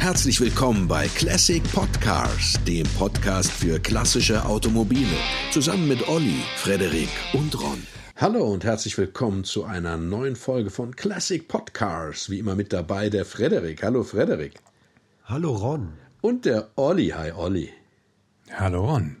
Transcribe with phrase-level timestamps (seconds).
[0.00, 5.18] Herzlich willkommen bei Classic Podcars, dem Podcast für klassische Automobile.
[5.50, 7.86] Zusammen mit Olli, Frederik und Ron.
[8.16, 12.30] Hallo und herzlich willkommen zu einer neuen Folge von Classic Podcars.
[12.30, 13.82] Wie immer mit dabei der Frederik.
[13.82, 14.54] Hallo Frederik.
[15.24, 15.92] Hallo Ron.
[16.22, 17.08] Und der Olli.
[17.10, 17.68] Hi Olli.
[18.54, 19.19] Hallo Ron.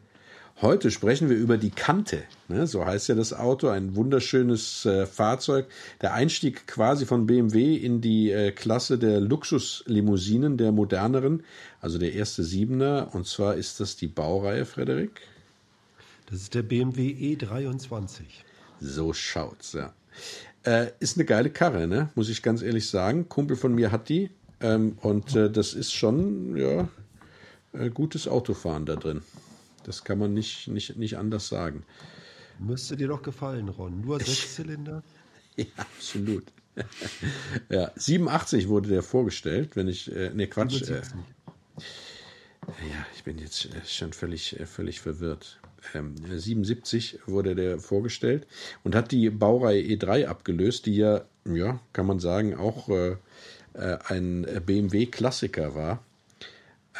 [0.62, 2.22] Heute sprechen wir über die Kante.
[2.48, 2.66] Ne?
[2.66, 3.68] So heißt ja das Auto.
[3.68, 5.66] Ein wunderschönes äh, Fahrzeug.
[6.02, 11.44] Der Einstieg quasi von BMW in die äh, Klasse der Luxuslimousinen, der moderneren.
[11.80, 13.08] Also der erste Siebener.
[13.12, 15.22] Und zwar ist das die Baureihe, Frederik.
[16.26, 18.20] Das ist der BMW E23.
[18.80, 19.94] So schaut's, ja.
[20.64, 22.10] Äh, ist eine geile Karre, ne?
[22.14, 23.30] muss ich ganz ehrlich sagen.
[23.30, 24.28] Kumpel von mir hat die.
[24.60, 26.86] Ähm, und äh, das ist schon, ja,
[27.72, 29.22] äh, gutes Autofahren da drin.
[29.90, 31.82] Das kann man nicht, nicht, nicht anders sagen.
[32.60, 34.02] Müsste dir doch gefallen, Ron.
[34.02, 35.02] Nur Sechszylinder?
[35.56, 36.44] ja, absolut.
[37.68, 40.82] ja, 87 wurde der vorgestellt, wenn ich, äh, ne Quatsch.
[40.82, 41.02] Äh,
[41.80, 45.58] ja, ich bin jetzt äh, schon völlig, äh, völlig verwirrt.
[45.92, 48.46] Ähm, 77 wurde der vorgestellt
[48.84, 53.16] und hat die Baureihe E3 abgelöst, die ja, ja, kann man sagen, auch äh,
[53.74, 56.04] äh ein BMW-Klassiker war.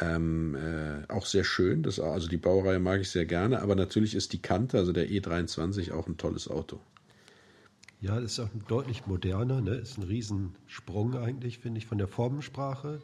[0.00, 1.82] Ähm, äh, auch sehr schön.
[1.82, 5.08] Das, also die Baureihe mag ich sehr gerne, aber natürlich ist die Kante, also der
[5.08, 6.80] E23, auch ein tolles Auto.
[8.00, 9.74] Ja, das ist auch deutlich moderner, ne?
[9.74, 13.00] ist ein Riesensprung eigentlich, finde ich, von der Formensprache.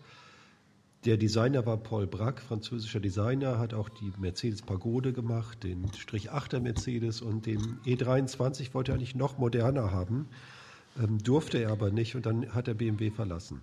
[1.04, 6.32] Der Designer war Paul Brack, französischer Designer, hat auch die Mercedes Pagode gemacht, den Strich
[6.32, 10.28] 8er Mercedes und den E23 wollte er eigentlich noch moderner haben,
[10.98, 13.60] ähm, durfte er aber nicht und dann hat er BMW verlassen.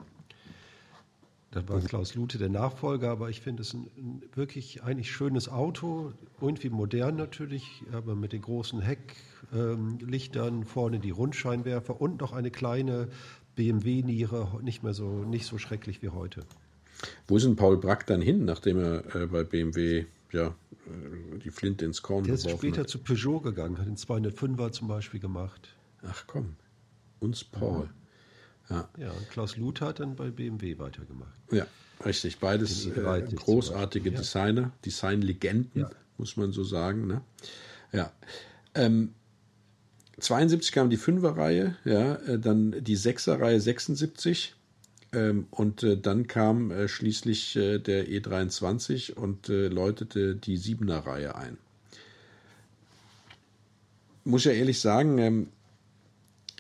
[1.53, 5.47] Da war Klaus Lute der Nachfolger, aber ich finde es ein, ein, wirklich eigentlich schönes
[5.47, 12.33] Auto, irgendwie modern natürlich, aber mit den großen Hecklichtern, ähm, vorne die Rundscheinwerfer und noch
[12.33, 13.07] eine kleine
[13.55, 16.41] BMW-Niere, nicht mehr so, nicht so schrecklich wie heute.
[17.27, 21.51] Wo ist denn Paul Brack dann hin, nachdem er äh, bei BMW ja, äh, die
[21.51, 22.89] Flinte ins Korn Der ist später hat?
[22.89, 25.69] zu Peugeot gegangen, hat den 205er zum Beispiel gemacht.
[26.01, 26.55] Ach komm,
[27.19, 27.83] uns Paul.
[27.83, 28.02] Ja.
[28.73, 28.89] Ja.
[28.97, 31.33] ja, und Klaus Luther hat dann bei BMW weitergemacht.
[31.51, 31.67] Ja,
[32.05, 32.39] richtig.
[32.39, 34.17] Beides äh, großartige ja.
[34.17, 35.89] Designer, Designlegenden, ja.
[36.17, 37.07] muss man so sagen.
[37.07, 37.21] Ne?
[37.91, 38.11] Ja.
[38.75, 39.13] Ähm,
[40.19, 44.55] 72 kam die Fünferreihe, ja, äh, dann die Sechserreihe 76
[45.13, 51.35] ähm, und äh, dann kam äh, schließlich äh, der E23 und äh, läutete die Siebener-Reihe
[51.35, 51.57] ein.
[54.23, 55.47] Muss ja ehrlich sagen, ähm,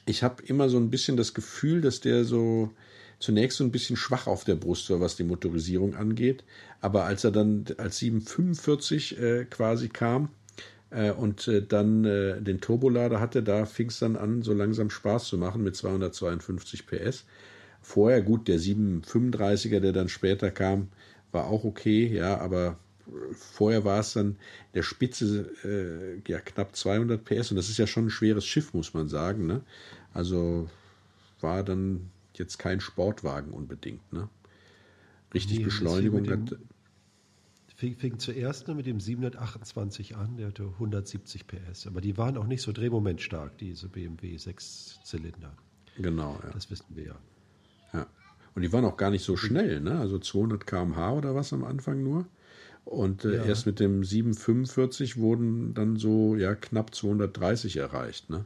[0.05, 2.71] ich habe immer so ein bisschen das Gefühl, dass der so
[3.19, 6.43] zunächst so ein bisschen schwach auf der Brust war, was die Motorisierung angeht.
[6.81, 10.29] Aber als er dann als 745 äh, quasi kam
[10.89, 14.89] äh, und äh, dann äh, den Turbolader hatte, da fing es dann an, so langsam
[14.89, 17.25] Spaß zu machen mit 252 PS.
[17.81, 20.89] Vorher gut, der 735er, der dann später kam,
[21.31, 22.77] war auch okay, ja, aber
[23.33, 24.37] vorher war es dann
[24.73, 28.73] der Spitze äh, ja, knapp 200 PS und das ist ja schon ein schweres Schiff,
[28.73, 29.45] muss man sagen.
[29.45, 29.61] Ne?
[30.13, 30.69] Also
[31.41, 34.11] war dann jetzt kein Sportwagen unbedingt.
[34.13, 34.29] Ne?
[35.33, 36.57] Richtig nee, Beschleunigung hat.
[37.75, 41.87] Fing, fing zuerst mit dem 728 an, der hatte 170 PS.
[41.87, 45.53] Aber die waren auch nicht so drehmomentstark, diese BMW Sechszylinder.
[45.97, 46.51] Genau, ja.
[46.51, 47.15] Das wissen wir ja.
[47.93, 48.07] Ja.
[48.55, 49.99] Und die waren auch gar nicht so schnell, ne?
[49.99, 52.27] Also 200 km/h oder was am Anfang nur.
[52.85, 53.45] Und äh, ja.
[53.45, 58.45] erst mit dem 745 wurden dann so ja knapp 230 erreicht, ne?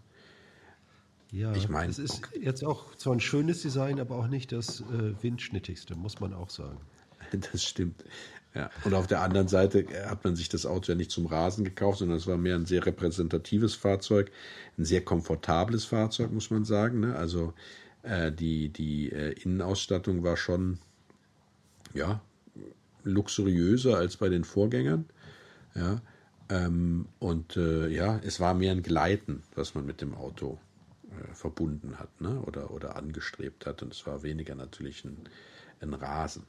[1.32, 2.40] Ja, ich meine, es ist okay.
[2.42, 6.50] jetzt auch zwar ein schönes Design, aber auch nicht das äh, windschnittigste, muss man auch
[6.50, 6.80] sagen.
[7.52, 8.06] Das stimmt.
[8.54, 8.70] Ja.
[8.86, 11.66] Und auf der anderen Seite äh, hat man sich das Auto ja nicht zum Rasen
[11.66, 14.32] gekauft, sondern es war mehr ein sehr repräsentatives Fahrzeug,
[14.78, 17.02] ein sehr komfortables Fahrzeug, muss man sagen.
[17.02, 17.16] Ne?
[17.18, 17.54] Also
[18.04, 20.80] äh, die, die äh, Innenausstattung war schon
[21.94, 22.22] ja,
[23.08, 25.06] luxuriöser als bei den Vorgängern.
[25.76, 26.02] Ja,
[26.50, 30.58] ähm, und äh, ja, es war mehr ein Gleiten, was man mit dem Auto
[31.10, 32.40] äh, verbunden hat ne?
[32.42, 33.82] oder, oder angestrebt hat.
[33.84, 35.18] Und es war weniger natürlich ein,
[35.82, 36.44] ein Rasen.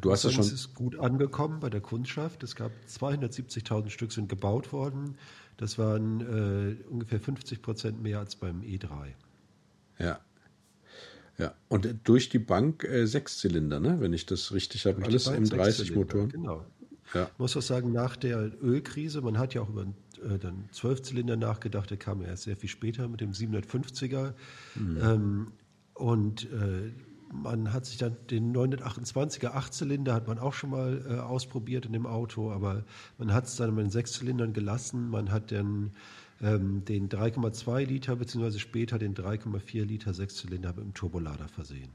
[0.00, 0.44] Du hast das schon.
[0.44, 2.42] Es ist gut angekommen bei der Kundschaft.
[2.42, 5.16] Es gab 270.000 Stück sind gebaut worden.
[5.56, 9.12] Das waren äh, ungefähr 50 Prozent mehr als beim E3.
[9.98, 10.18] Ja,
[11.38, 14.00] ja, und durch die Bank äh, Sechszylinder, ne?
[14.00, 15.02] wenn ich das richtig habe.
[15.04, 16.28] Alles M30-Motoren.
[16.28, 16.64] Genau.
[17.14, 17.28] Ja.
[17.32, 21.36] Ich muss auch sagen, nach der Ölkrise, man hat ja auch über äh, dann Zwölfzylinder
[21.36, 24.34] nachgedacht, der kam erst sehr viel später mit dem 750er.
[24.74, 24.98] Mhm.
[25.02, 25.46] Ähm,
[25.94, 26.90] und äh,
[27.32, 31.92] man hat sich dann den 928er Achtzylinder hat man auch schon mal äh, ausprobiert in
[31.92, 32.84] dem Auto, aber
[33.18, 35.08] man hat es dann mit den Sechszylindern gelassen.
[35.08, 35.92] Man hat dann
[36.42, 41.90] ähm, den 3,2 Liter beziehungsweise später den 3,4 Liter Sechszylinder mit dem Turbolader versehen.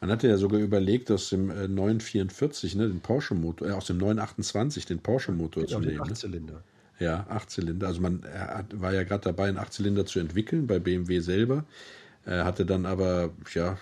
[0.00, 3.98] Man hatte ja sogar überlegt, aus dem äh, 944, ne, den Porsche-Motor, äh, aus dem
[3.98, 5.96] 928 den Porsche-Motor Genau, zu nehmen.
[5.96, 6.02] Ne?
[6.02, 6.62] Achtzylinder.
[6.98, 7.86] Ja, Achtzylinder.
[7.86, 11.64] Also man hat, war ja gerade dabei, einen Achtzylinder zu entwickeln bei BMW selber.
[12.24, 13.78] Er hatte dann aber ja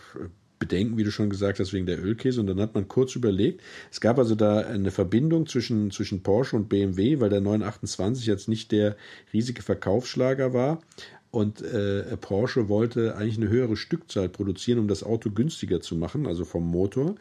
[0.58, 2.40] Bedenken, wie du schon gesagt hast, wegen der Ölkäse.
[2.40, 3.62] Und dann hat man kurz überlegt.
[3.90, 8.48] Es gab also da eine Verbindung zwischen, zwischen Porsche und BMW, weil der 928 jetzt
[8.48, 8.96] nicht der
[9.32, 10.80] riesige Verkaufsschlager war.
[11.30, 16.26] Und äh, Porsche wollte eigentlich eine höhere Stückzahl produzieren, um das Auto günstiger zu machen,
[16.26, 17.16] also vom Motor.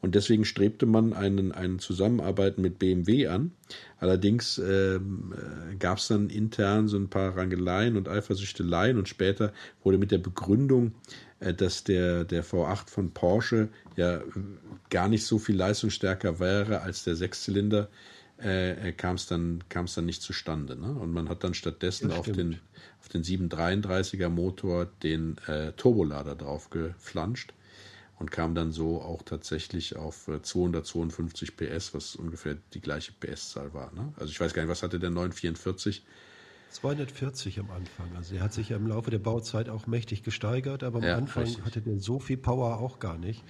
[0.00, 3.52] Und deswegen strebte man einen, einen Zusammenarbeiten mit BMW an.
[3.98, 9.52] Allerdings ähm, äh, gab es dann intern so ein paar Rangeleien und Eifersüchteleien und später
[9.84, 10.92] wurde mit der Begründung,
[11.40, 14.22] dass der, der V8 von Porsche ja äh,
[14.90, 17.88] gar nicht so viel leistungsstärker wäre als der Sechszylinder,
[18.38, 20.76] äh, kam es dann, kam's dann nicht zustande.
[20.76, 20.92] Ne?
[20.92, 22.60] Und man hat dann stattdessen auf den,
[23.00, 27.52] auf den 733er Motor den äh, Turbolader drauf geflanscht
[28.18, 33.72] und kam dann so auch tatsächlich auf äh, 252 PS, was ungefähr die gleiche PS-Zahl
[33.72, 33.92] war.
[33.94, 34.12] Ne?
[34.16, 36.02] Also ich weiß gar nicht, was hatte der 944?
[36.70, 38.06] 240 am Anfang.
[38.16, 41.16] Also er hat sich ja im Laufe der Bauzeit auch mächtig gesteigert, aber am Ja,
[41.16, 41.64] Anfang richtig.
[41.64, 43.42] hatte der so viel Power auch gar nicht.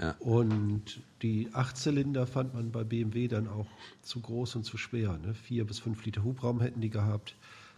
[0.00, 0.14] Ja.
[0.18, 3.66] Und die Achtzylinder fand man bei BMW dann auch
[4.02, 5.18] zu groß und zu schwer.
[5.18, 5.34] Ne?
[5.34, 7.34] Vier bis fünf Liter Hubraum hätten die gehabt.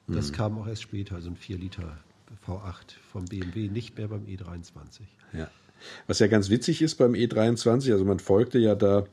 [0.09, 0.15] Mhm.
[0.15, 1.99] Das kam auch erst später, also ein 4 Liter
[2.47, 5.03] V8 vom BMW, nicht mehr beim E23.
[5.33, 5.49] Ja.
[6.07, 9.05] Was ja ganz witzig ist beim E23, also man folgte ja da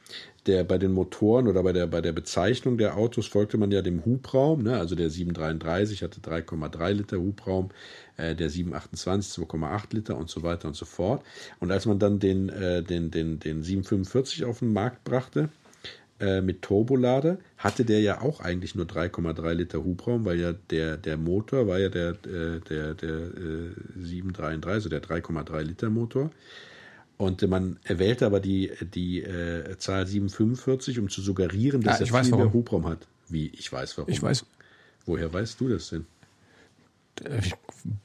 [0.45, 3.81] der bei den Motoren oder bei der bei der Bezeichnung der Autos folgte man ja
[3.81, 4.77] dem Hubraum, ne?
[4.77, 7.69] also der 733 hatte 3,3 Liter Hubraum,
[8.17, 11.23] äh, der 728 2,8 Liter und so weiter und so fort.
[11.59, 15.49] Und als man dann den äh, den den den 745 auf den Markt brachte,
[16.19, 20.97] äh, mit Turbolader hatte der ja auch eigentlich nur 3,3 Liter Hubraum, weil ja der,
[20.97, 26.31] der Motor war ja der, äh, der, der äh, 733, also der 3,3 Liter Motor.
[27.17, 32.05] Und äh, man wählte aber die, die äh, Zahl 745, um zu suggerieren, dass Ja,
[32.05, 32.53] er viel mehr warum.
[32.53, 33.07] Hubraum hat.
[33.29, 33.47] Wie?
[33.47, 34.11] Ich weiß warum.
[34.11, 34.45] Ich weiß,
[35.05, 36.05] Woher weißt du das denn?
[37.21, 37.53] Äh, ich,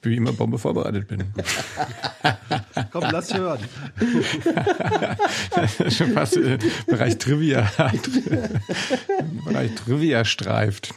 [0.03, 1.25] wie immer Bombe vorbereitet bin.
[2.93, 3.61] Komm, lass hören.
[5.89, 7.71] Schon fast äh, Bereich Trivia.
[9.45, 10.95] Bereich Trivia streift.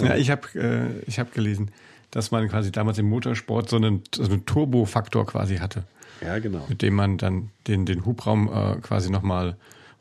[0.00, 1.70] Ja, ich habe äh, ich hab gelesen,
[2.10, 5.84] dass man quasi damals im Motorsport so einen, so einen Turbofaktor quasi hatte,
[6.20, 6.64] Ja, genau.
[6.68, 9.56] mit dem man dann den, den Hubraum äh, quasi nochmal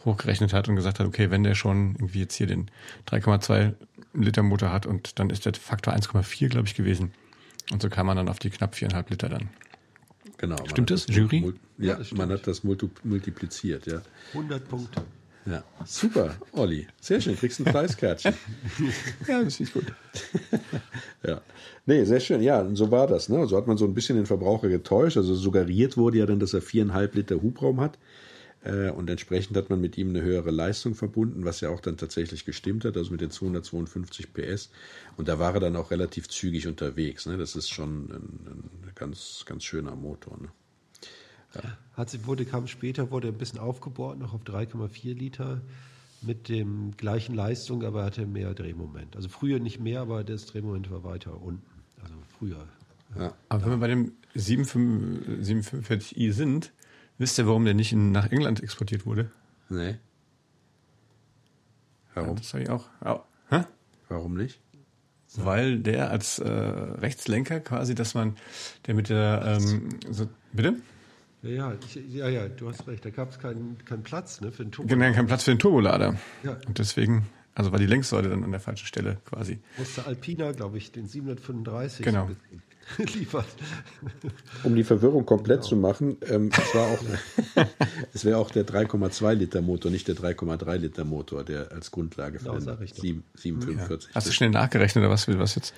[0.06, 2.70] hochgerechnet hat und gesagt hat, okay, wenn der schon irgendwie jetzt hier den
[3.10, 3.74] 3,2
[4.14, 7.12] Liter Motor hat und dann ist der Faktor 1,4, glaube ich, gewesen.
[7.72, 9.50] Und so kam man dann auf die knapp 4,5 Liter dann.
[10.38, 10.58] genau.
[10.68, 11.54] Stimmt hat das, Jury?
[11.78, 14.02] Ja, Ja, das man hat das multi multipliziert, ja.
[14.34, 15.02] 100 Punkte.
[15.48, 16.88] Ja, super, Olli.
[17.02, 18.34] Sehr schön, kriegst ein Preiskärtchen.
[19.28, 19.86] Ja, das ist gut.
[21.28, 21.42] Ja.
[21.88, 22.42] Nee, sehr schön.
[22.42, 23.30] Ja, und so war das.
[23.30, 23.46] Ne?
[23.48, 25.18] So hat man so ein bisschen den Verbraucher getäuscht.
[25.18, 27.98] Also suggeriert wurde ja dann, dass er viereinhalb Liter Hubraum hat.
[28.66, 31.98] Äh, Und entsprechend hat man mit ihm eine höhere Leistung verbunden, was ja auch dann
[31.98, 34.72] tatsächlich gestimmt hat, also mit den 252 PS.
[35.18, 37.28] Und da war er dann auch relativ zügig unterwegs.
[37.28, 37.38] Ne?
[37.38, 40.38] Das ist schon ein, ein ganz, ganz schöner Motor.
[40.42, 40.50] Ne?
[41.94, 45.62] Hat sie, wurde, kam später, wurde ein bisschen aufgebohrt, noch auf 3,4 Liter
[46.22, 49.16] mit dem gleichen Leistung, aber er hatte mehr Drehmoment.
[49.16, 51.64] Also früher nicht mehr, aber das Drehmoment war weiter unten.
[52.02, 52.68] Also früher.
[53.48, 56.74] Aber wenn wir bei dem 75 745i sind,
[57.18, 59.32] wisst ihr, warum der nicht in, nach England exportiert wurde?
[59.70, 59.98] Nee.
[62.14, 62.38] Warum?
[62.38, 62.86] Das habe ich auch.
[63.02, 63.24] Au.
[63.50, 63.64] Hä?
[64.10, 64.60] Warum nicht?
[65.38, 68.38] Weil der als äh, Rechtslenker quasi, dass man,
[68.88, 70.76] der mit der, ähm, so, bitte?
[71.42, 73.06] Ja, ja, ich, ja, ja, du hast recht.
[73.06, 74.88] Da gab es keinen keinen Platz ne, für den Turbo.
[74.88, 76.16] Genau, kein Platz für den Turbolader.
[76.44, 76.58] Ja.
[76.66, 79.60] Und deswegen, also war die Längssäule dann an der falschen Stelle quasi.
[79.78, 82.30] Musste Alpina, glaube ich, den 735 Genau.
[83.16, 83.48] liefert.
[84.64, 87.00] Um die Verwirrung komplett zu machen, ähm, es war auch,
[88.14, 92.38] es wäre auch der 3,2 Liter Motor, nicht der 3,3 Liter Motor, der als Grundlage
[92.38, 93.02] für Genau, den sag ich doch.
[93.02, 94.14] 7, 745.
[94.14, 95.74] Hast du schnell nachgerechnet oder was, was jetzt?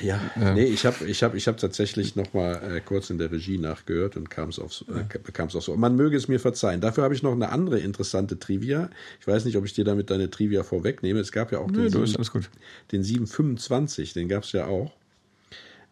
[0.00, 0.20] Ja,
[0.54, 3.58] nee, ich habe ich hab, ich hab tatsächlich noch mal äh, kurz in der Regie
[3.58, 5.76] nachgehört und kam es aufs, äh, bekam es auch so.
[5.76, 6.80] Man möge es mir verzeihen.
[6.80, 8.90] Dafür habe ich noch eine andere interessante Trivia.
[9.20, 11.20] Ich weiß nicht, ob ich dir damit deine Trivia vorwegnehme.
[11.20, 12.50] Es gab ja auch Nö, den, du ist sieben- alles gut.
[12.92, 14.92] den 725, den gab es ja auch.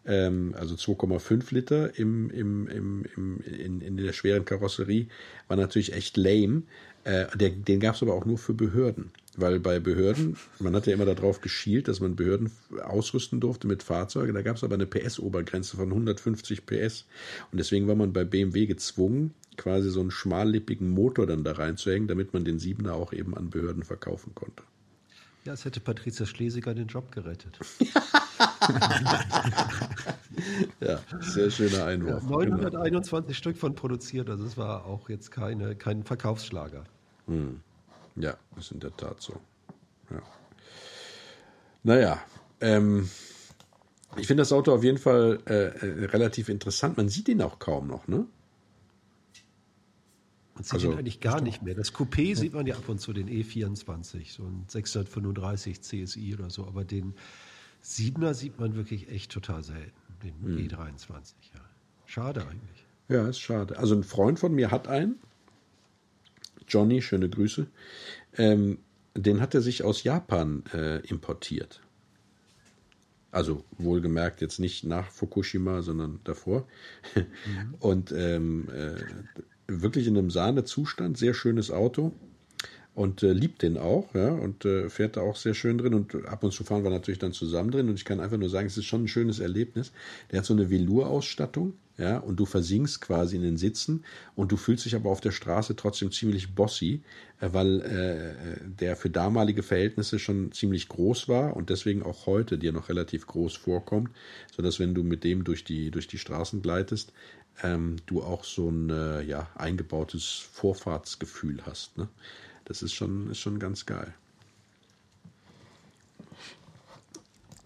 [0.05, 5.07] Ähm, also 2,5 Liter im, im, im, im, in, in der schweren Karosserie.
[5.47, 6.63] War natürlich echt lame.
[7.03, 9.11] Äh, der, den gab es aber auch nur für Behörden.
[9.37, 12.51] Weil bei Behörden, man hat ja immer darauf geschielt, dass man Behörden
[12.83, 14.33] ausrüsten durfte mit Fahrzeugen.
[14.33, 17.05] Da gab es aber eine PS-Obergrenze von 150 PS.
[17.51, 22.07] Und deswegen war man bei BMW gezwungen, quasi so einen schmallippigen Motor dann da reinzuhängen,
[22.07, 24.63] damit man den Siebener auch eben an Behörden verkaufen konnte.
[25.45, 27.59] Ja, es hätte Patricia Schlesiger den Job gerettet.
[30.79, 32.23] ja, sehr schöner Einwurf.
[32.23, 33.37] Ja, 921 genau.
[33.37, 36.83] Stück von produziert, also es war auch jetzt keine, kein Verkaufsschlager.
[37.27, 37.61] Hm.
[38.17, 39.39] Ja, ist in der Tat so.
[40.09, 40.21] Ja.
[41.83, 42.21] Naja,
[42.59, 43.09] ähm,
[44.17, 46.97] ich finde das Auto auf jeden Fall äh, äh, relativ interessant.
[46.97, 48.25] Man sieht ihn auch kaum noch, ne?
[50.55, 51.75] Man sieht also, ihn eigentlich gar nicht mehr.
[51.75, 56.49] Das Coupé sieht man ja ab und zu, den E24, so ein 635 CSI oder
[56.49, 57.13] so, aber den
[57.83, 59.91] 7er sieht man wirklich echt total selten,
[60.23, 60.57] den hm.
[60.57, 61.33] E23.
[61.53, 61.61] Ja.
[62.05, 62.85] Schade eigentlich.
[63.07, 63.77] Ja, ist schade.
[63.77, 65.19] Also ein Freund von mir hat einen,
[66.67, 67.67] Johnny, schöne Grüße,
[68.37, 68.79] ähm,
[69.15, 71.81] den hat er sich aus Japan äh, importiert.
[73.31, 76.67] Also wohlgemerkt jetzt nicht nach Fukushima, sondern davor.
[77.15, 77.73] Mhm.
[77.79, 78.95] Und ähm, äh,
[79.67, 82.13] wirklich in einem Sahnezustand, sehr schönes Auto
[82.97, 86.25] und äh, liebt den auch, ja, und äh, fährt da auch sehr schön drin und
[86.25, 88.65] ab und zu fahren wir natürlich dann zusammen drin und ich kann einfach nur sagen,
[88.65, 89.91] es ist schon ein schönes Erlebnis.
[90.31, 94.03] Der hat so eine Velour-Ausstattung, ja, und du versinkst quasi in den Sitzen
[94.35, 97.03] und du fühlst dich aber auf der Straße trotzdem ziemlich bossy,
[97.39, 102.57] äh, weil äh, der für damalige Verhältnisse schon ziemlich groß war und deswegen auch heute
[102.57, 104.09] dir noch relativ groß vorkommt,
[104.55, 107.13] sodass wenn du mit dem durch die, durch die Straßen gleitest,
[107.61, 111.95] ähm, du auch so ein äh, ja, eingebautes Vorfahrtsgefühl hast.
[111.99, 112.07] Ne?
[112.67, 114.13] Das ist schon, ist schon ganz geil.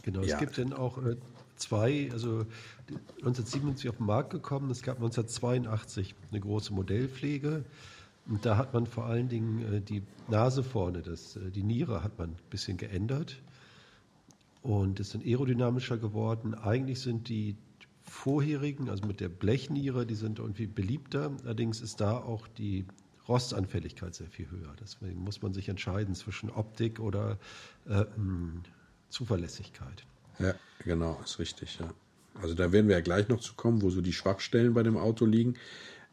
[0.03, 0.35] Genau, ja.
[0.35, 1.15] es gibt dann auch äh,
[1.55, 2.45] zwei, also
[3.17, 7.65] 1977 auf den Markt gekommen, es gab 1982 eine große Modellpflege.
[8.27, 12.03] Und da hat man vor allen Dingen äh, die Nase vorne, das, äh, die Niere
[12.03, 13.41] hat man ein bisschen geändert
[14.61, 16.53] und ist dann aerodynamischer geworden.
[16.53, 17.55] Eigentlich sind die
[18.03, 21.31] vorherigen, also mit der Blechniere, die sind irgendwie beliebter.
[21.43, 22.85] Allerdings ist da auch die
[23.27, 24.73] Rostanfälligkeit sehr viel höher.
[24.79, 27.37] Deswegen muss man sich entscheiden zwischen Optik oder
[27.87, 28.63] äh, hm,
[29.09, 30.05] Zuverlässigkeit.
[30.39, 31.93] Ja, genau, ist richtig, ja.
[32.41, 34.97] Also da werden wir ja gleich noch zu kommen, wo so die Schwachstellen bei dem
[34.97, 35.55] Auto liegen.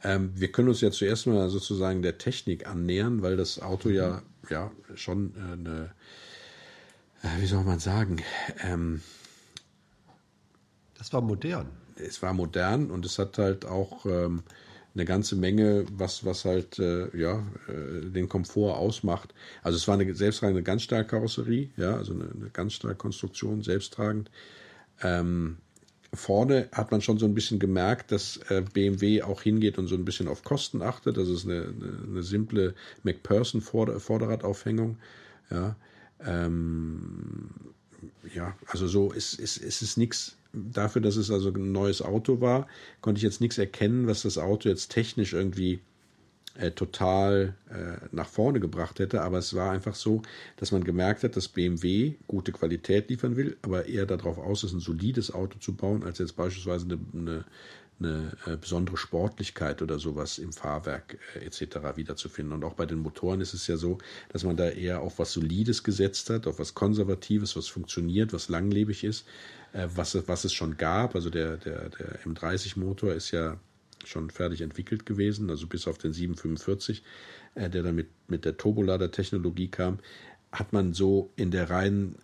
[0.02, 4.22] Ähm, wir können uns ja zuerst mal sozusagen der Technik annähern, weil das Auto ja,
[4.50, 5.94] ja schon äh, eine,
[7.22, 8.22] äh, wie soll man sagen,
[8.62, 9.02] ähm,
[10.94, 14.42] das war modern es war modern und es hat halt auch ähm,
[14.95, 19.35] eine ganze Menge, was, was halt äh, ja, äh, den Komfort ausmacht.
[19.62, 24.30] Also es war eine selbsttragende Ganzstahlkarosserie, ja, also eine, eine Ganzstahlkonstruktion, selbsttragend.
[25.02, 25.59] Ähm,
[26.12, 29.95] vorne hat man schon so ein bisschen gemerkt, dass äh, BMW auch hingeht und so
[29.95, 31.16] ein bisschen auf Kosten achtet.
[31.16, 34.99] Das ist eine, eine, eine simple McPherson-Vorderradaufhängung.
[35.50, 35.76] Ja,
[36.25, 37.50] ähm,
[38.35, 42.40] ja, also so ist, ist, ist es nichts dafür, dass es also ein neues Auto
[42.40, 42.67] war,
[43.00, 45.81] konnte ich jetzt nichts erkennen, was das Auto jetzt technisch irgendwie
[46.57, 49.23] äh, total äh, nach vorne gebracht hätte.
[49.23, 50.23] Aber es war einfach so,
[50.57, 54.73] dass man gemerkt hat, dass BMW gute Qualität liefern will, aber eher darauf aus ist,
[54.73, 57.45] ein solides Auto zu bauen, als jetzt beispielsweise eine, eine
[58.00, 61.97] eine äh, besondere Sportlichkeit oder sowas im Fahrwerk äh, etc.
[61.97, 62.55] wiederzufinden.
[62.55, 65.33] Und auch bei den Motoren ist es ja so, dass man da eher auf was
[65.33, 69.26] Solides gesetzt hat, auf was Konservatives, was funktioniert, was langlebig ist,
[69.72, 71.14] was, was es schon gab.
[71.14, 73.58] Also der, der, der M30-Motor ist ja
[74.04, 77.02] schon fertig entwickelt gewesen, also bis auf den 745,
[77.54, 79.98] der dann mit, mit der Turbolader-Technologie kam,
[80.52, 82.16] hat man so in der reinen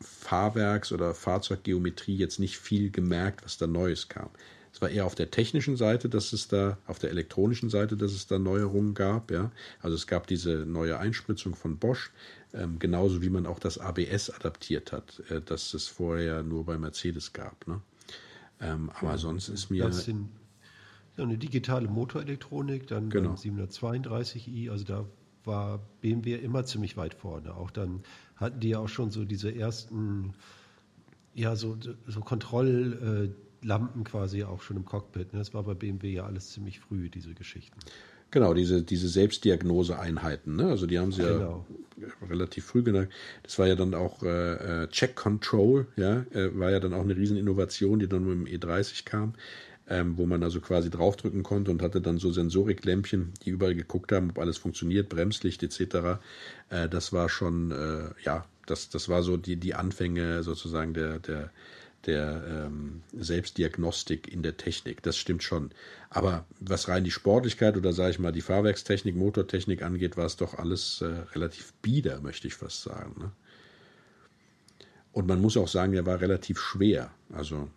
[0.00, 4.30] Fahrwerks- oder Fahrzeuggeometrie jetzt nicht viel gemerkt, was da Neues kam.
[4.72, 8.12] Es war eher auf der technischen Seite, dass es da, auf der elektronischen Seite, dass
[8.12, 9.30] es da Neuerungen gab.
[9.30, 9.50] Ja?
[9.80, 12.12] Also es gab diese neue Einspritzung von Bosch,
[12.54, 16.78] ähm, genauso wie man auch das ABS adaptiert hat, äh, das es vorher nur bei
[16.78, 17.66] Mercedes gab.
[17.66, 17.80] Ne?
[18.60, 19.84] Ähm, aber ja, sonst ist mir.
[19.84, 20.28] Das sind
[21.16, 23.34] eine digitale Motorelektronik, dann genau.
[23.34, 25.04] 732i, also da
[25.44, 27.54] war BMW immer ziemlich weit vorne.
[27.54, 28.02] Auch dann
[28.36, 30.32] hatten die ja auch schon so diese ersten,
[31.34, 35.32] ja, so, so Kontroll- äh, Lampen quasi auch schon im Cockpit.
[35.32, 35.38] Ne?
[35.38, 37.78] Das war bei BMW ja alles ziemlich früh, diese Geschichten.
[38.30, 40.54] Genau, diese, diese Selbstdiagnose-Einheiten.
[40.56, 40.66] Ne?
[40.66, 41.66] Also die haben sie genau.
[42.00, 43.08] ja relativ früh genannt.
[43.42, 47.02] Das war ja dann auch äh, äh, Check Control, ja, äh, war ja dann auch
[47.02, 49.34] eine Rieseninnovation, die dann mit dem E30 kam,
[49.88, 54.12] ähm, wo man also quasi draufdrücken konnte und hatte dann so Sensoriklämpchen, die überall geguckt
[54.12, 56.20] haben, ob alles funktioniert, Bremslicht etc.
[56.68, 61.18] Äh, das war schon, äh, ja, das, das war so die, die Anfänge sozusagen der,
[61.18, 61.50] der
[62.06, 65.02] der ähm, Selbstdiagnostik in der Technik.
[65.02, 65.70] Das stimmt schon.
[66.08, 70.36] Aber was rein die Sportlichkeit oder sage ich mal die Fahrwerkstechnik, Motortechnik angeht, war es
[70.36, 73.14] doch alles äh, relativ bieder, möchte ich fast sagen.
[73.18, 73.32] Ne?
[75.12, 77.10] Und man muss auch sagen, er war relativ schwer.
[77.32, 77.68] Also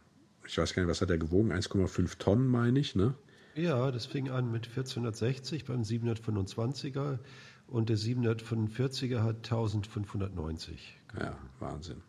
[0.48, 1.52] ich weiß gar nicht, was hat er gewogen?
[1.52, 3.16] 1,5 Tonnen, meine ich, ne?
[3.56, 7.20] Ja, das fing an mit 1460 beim 725er
[7.68, 11.00] und der 745er hat 1590.
[11.20, 12.02] Ja, Wahnsinn.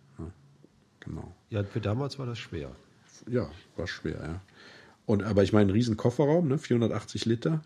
[1.05, 1.35] Genau.
[1.51, 2.75] Ja, für damals war das schwer.
[3.29, 4.41] ja, war schwer, ja.
[5.07, 7.63] Und, aber ich meine, ein riesen Kofferraum, ne, 480 Liter.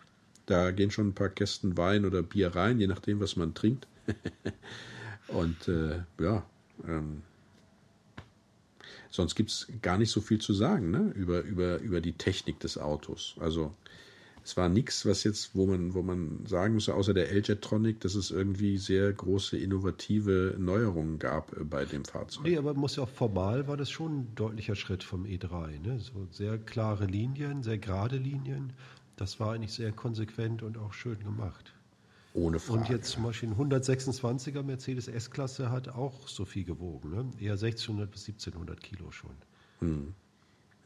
[0.46, 3.86] Da gehen schon ein paar Kästen Wein oder Bier rein, je nachdem, was man trinkt.
[5.28, 6.44] und äh, ja,
[6.86, 7.22] ähm,
[9.10, 11.12] sonst gibt es gar nicht so viel zu sagen ne?
[11.14, 13.36] über, über, über die Technik des Autos.
[13.38, 13.74] Also
[14.48, 18.14] es war nichts, was jetzt, wo man, wo man sagen müsste, außer der L-Jetronic, dass
[18.14, 22.44] es irgendwie sehr große innovative Neuerungen gab äh, bei dem Fahrzeug.
[22.44, 25.80] Nee, aber muss ja auch formal war das schon ein deutlicher Schritt vom E3.
[25.86, 26.00] Ne?
[26.00, 28.72] So sehr klare Linien, sehr gerade Linien.
[29.16, 31.74] Das war eigentlich sehr konsequent und auch schön gemacht.
[32.32, 32.80] Ohne Frage.
[32.80, 37.10] Und jetzt zum Beispiel ein 126er Mercedes S-Klasse hat auch so viel gewogen.
[37.10, 37.30] Ne?
[37.38, 39.36] Eher 1600 bis 1700 Kilo schon.
[39.80, 40.14] Hm.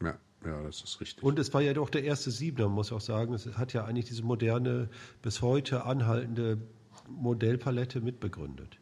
[0.02, 0.18] Ja.
[0.44, 1.22] Ja, das ist richtig.
[1.22, 3.34] Und es war ja doch der erste Siebener, muss ich auch sagen.
[3.34, 4.88] Es hat ja eigentlich diese moderne,
[5.22, 6.58] bis heute anhaltende
[7.08, 8.78] Modellpalette mitbegründet.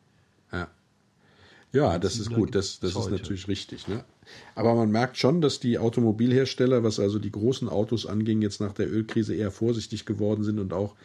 [0.52, 0.69] Ja.
[1.73, 3.87] Ja, das ist gut, das, das ist natürlich richtig.
[3.87, 4.05] Ne?
[4.57, 8.73] Aber man merkt schon, dass die Automobilhersteller, was also die großen Autos anging, jetzt nach
[8.73, 10.97] der Ölkrise eher vorsichtig geworden sind und auch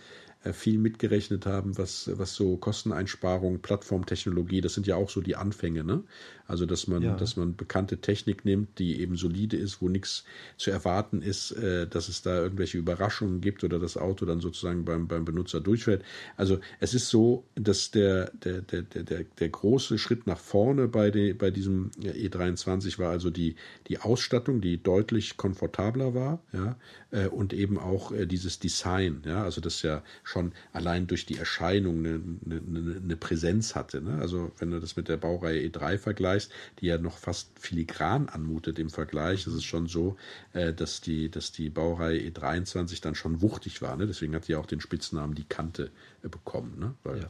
[0.43, 5.35] äh, viel mitgerechnet haben, was, was so Kosteneinsparungen, Plattformtechnologie, das sind ja auch so die
[5.35, 6.03] Anfänge, ne?
[6.47, 7.15] Also dass man, ja.
[7.15, 10.25] dass man bekannte Technik nimmt, die eben solide ist, wo nichts
[10.57, 14.85] zu erwarten ist, äh, dass es da irgendwelche Überraschungen gibt oder das Auto dann sozusagen
[14.85, 16.03] beim, beim Benutzer durchfällt.
[16.37, 21.11] Also es ist so, dass der, der, der, der, der große Schritt nach vorne bei,
[21.11, 23.55] de, bei diesem E23 war also die,
[23.87, 26.77] die Ausstattung, die deutlich komfortabler war, ja,
[27.11, 31.37] äh, und eben auch äh, dieses Design, ja, also das ja schon allein durch die
[31.37, 34.01] Erscheinung eine, eine, eine Präsenz hatte.
[34.01, 34.17] Ne?
[34.19, 36.34] Also wenn du das mit der Baureihe E3 vergleichst,
[36.79, 40.17] die ja noch fast filigran anmutet im Vergleich, ist es schon so,
[40.53, 43.95] äh, dass, die, dass die Baureihe E23 dann schon wuchtig war.
[43.95, 44.07] Ne?
[44.07, 45.91] Deswegen hat die auch den Spitznamen die Kante
[46.23, 46.93] äh, bekommen, ne?
[47.03, 47.29] weil ja.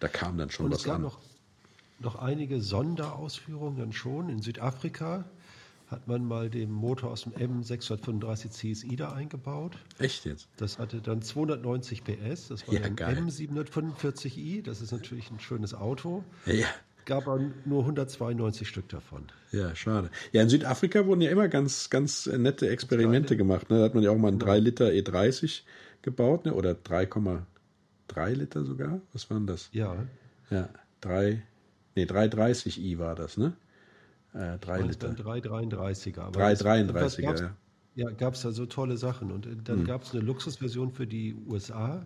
[0.00, 1.02] da kam dann schon Und was es gab an.
[1.02, 1.18] Noch,
[2.00, 5.24] noch einige Sonderausführungen schon in Südafrika
[5.88, 9.76] hat man mal den Motor aus dem M635 CSI da eingebaut.
[9.98, 10.48] Echt jetzt?
[10.56, 12.48] Das hatte dann 290 PS.
[12.48, 13.16] Das war Ja, ein geil.
[13.16, 14.62] M745i.
[14.62, 16.24] Das ist natürlich ein schönes Auto.
[16.44, 16.66] Ja,
[17.06, 19.24] Gab aber nur 192 Stück davon.
[19.52, 20.10] ja, schade.
[20.32, 23.70] Ja, in Südafrika wurden ja immer ganz, ganz nette Experimente gemacht.
[23.70, 23.78] Ne?
[23.78, 25.62] Da hat man ja auch mal einen 3 Liter E30
[26.02, 26.52] gebaut, ne?
[26.52, 29.00] oder 3,3 Liter sogar.
[29.12, 29.68] Was waren das?
[29.72, 29.96] Ja.
[30.50, 30.68] Ja,
[31.00, 31.42] 3,
[31.94, 33.54] nee, 330i war das, ne?
[34.34, 35.08] Äh, 3 Und Liter.
[35.08, 36.20] dann 333er.
[36.20, 37.56] Aber 333er, das- gab's- ja.
[37.94, 39.32] Ja, gab es da so tolle Sachen.
[39.32, 42.04] Und äh, dann gab es eine Luxusversion für die USA,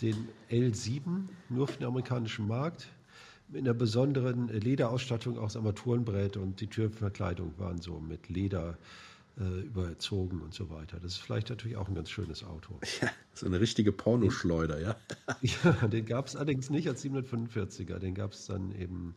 [0.00, 0.16] den
[0.50, 2.86] L7, nur für den amerikanischen Markt,
[3.52, 8.76] mit einer besonderen Lederausstattung aus Armaturenbrett und die Türverkleidung waren so mit Leder
[9.38, 10.98] äh, überzogen und so weiter.
[11.00, 12.78] Das ist vielleicht natürlich auch ein ganz schönes Auto.
[13.02, 14.96] Ja, so eine richtige Pornoschleuder, ja.
[15.42, 19.14] Ja, den gab es allerdings nicht als 745er, den gab es dann eben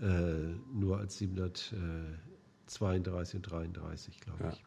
[0.00, 4.52] äh, nur als 732 und 33, glaube Ja.
[4.52, 4.64] ich.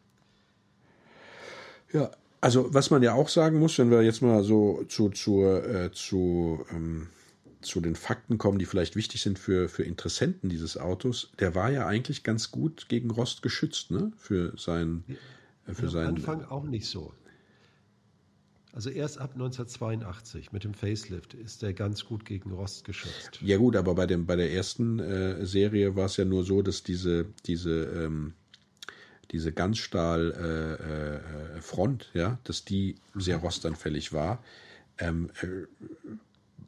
[1.94, 5.42] Ja, also was man ja auch sagen muss, wenn wir jetzt mal so zu, zu,
[5.44, 7.08] äh, zu, ähm,
[7.62, 11.70] zu den Fakten kommen, die vielleicht wichtig sind für, für Interessenten dieses Autos, der war
[11.70, 14.12] ja eigentlich ganz gut gegen Rost geschützt, ne?
[14.16, 15.04] Für sein,
[15.66, 17.12] äh, für Am sein Anfang auch nicht so.
[18.72, 23.38] Also erst ab 1982 mit dem Facelift ist der ganz gut gegen Rost geschützt.
[23.42, 26.62] Ja gut, aber bei dem bei der ersten äh, Serie war es ja nur so,
[26.62, 28.32] dass diese diese ähm,
[29.30, 34.42] diese Ganzstahl äh, äh, Front, ja, dass die sehr rostanfällig war.
[34.98, 35.66] Ähm, äh,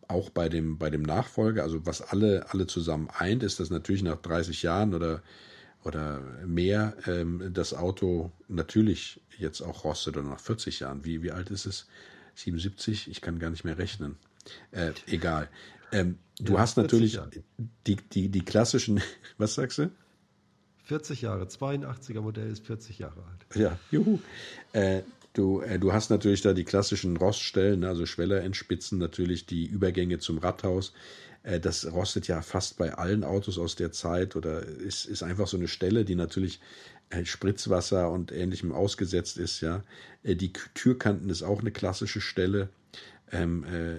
[0.08, 4.02] auch bei dem bei dem Nachfolger, also was alle alle zusammen eint, ist, dass natürlich
[4.02, 5.22] nach 30 Jahren oder
[5.84, 11.04] oder mehr ähm, das Auto natürlich jetzt auch rostet oder nach 40 Jahren.
[11.04, 11.86] Wie, wie alt ist es?
[12.36, 13.08] 77?
[13.10, 14.16] Ich kann gar nicht mehr rechnen.
[14.72, 15.48] Äh, egal.
[15.92, 17.20] Ähm, du Ja, hast 40 natürlich
[17.86, 19.00] die, die, die klassischen,
[19.38, 19.90] was sagst du?
[20.84, 23.46] 40 Jahre, 82er Modell ist 40 Jahre alt.
[23.54, 24.18] Ja, juhu.
[24.72, 25.02] Äh,
[25.34, 30.18] du, äh, du hast natürlich da die klassischen Roststellen, ne, also Schwellerendspitzen, natürlich die Übergänge
[30.18, 30.92] zum Rathaus.
[31.42, 35.46] Äh, das rostet ja fast bei allen Autos aus der Zeit oder ist, ist einfach
[35.48, 36.60] so eine Stelle, die natürlich
[37.10, 39.82] äh, Spritzwasser und ähnlichem ausgesetzt ist, ja.
[40.22, 42.70] Äh, die Türkanten ist auch eine klassische Stelle,
[43.32, 43.96] ähm, äh,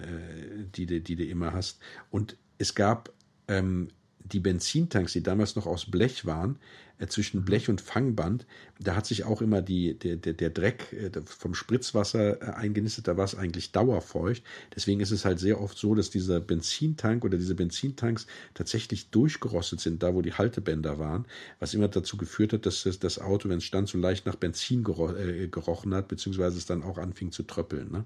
[0.76, 1.80] die, du- die du immer hast.
[2.10, 3.12] Und es gab
[3.48, 3.88] ähm,
[4.32, 6.58] die Benzintanks, die damals noch aus Blech waren,
[6.98, 8.46] äh, zwischen Blech und Fangband,
[8.78, 13.06] da hat sich auch immer die, der, der, der Dreck äh, vom Spritzwasser äh, eingenistet,
[13.06, 14.42] da war es eigentlich dauerfeucht.
[14.74, 19.80] Deswegen ist es halt sehr oft so, dass dieser Benzintank oder diese Benzintanks tatsächlich durchgerostet
[19.80, 21.26] sind, da wo die Haltebänder waren,
[21.60, 24.36] was immer dazu geführt hat, dass das, das Auto, wenn es stand, so leicht nach
[24.36, 27.90] Benzin gero äh, gerochen hat, beziehungsweise es dann auch anfing zu tröppeln.
[27.90, 28.04] Ne?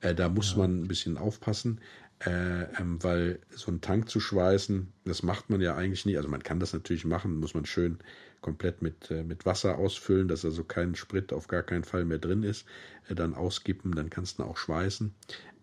[0.00, 0.58] Äh, da muss ja.
[0.58, 1.80] man ein bisschen aufpassen,
[2.24, 6.16] äh, ähm, weil so einen Tank zu schweißen, das macht man ja eigentlich nicht.
[6.16, 7.98] Also man kann das natürlich machen, muss man schön
[8.40, 12.18] komplett mit, äh, mit Wasser ausfüllen, dass also kein Sprit auf gar keinen Fall mehr
[12.18, 12.66] drin ist,
[13.08, 15.14] äh, dann auskippen, dann kannst du auch schweißen.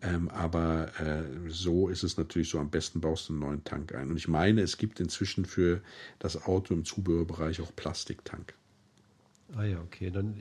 [0.02, 3.96] Ähm, aber äh, so ist es natürlich so, am besten baust du einen neuen Tank
[3.96, 4.10] ein.
[4.10, 5.82] Und ich meine, es gibt inzwischen für
[6.20, 8.54] das Auto im Zubehörbereich auch Plastiktank.
[9.56, 10.12] Ah ja, okay.
[10.12, 10.36] Dann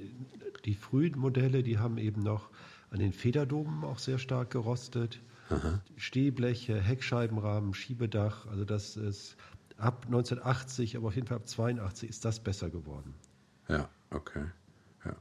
[0.64, 2.51] die frühen Modelle, die haben eben noch
[2.90, 5.20] an den Federdomen auch sehr stark gerostet.
[5.54, 5.80] Aha.
[5.96, 8.46] Stehbleche, Heckscheibenrahmen, Schiebedach.
[8.46, 9.36] Also das ist
[9.76, 13.14] ab 1980, aber auf jeden Fall ab 82 ist das besser geworden.
[13.68, 14.44] Ja, okay.
[15.04, 15.16] Ja.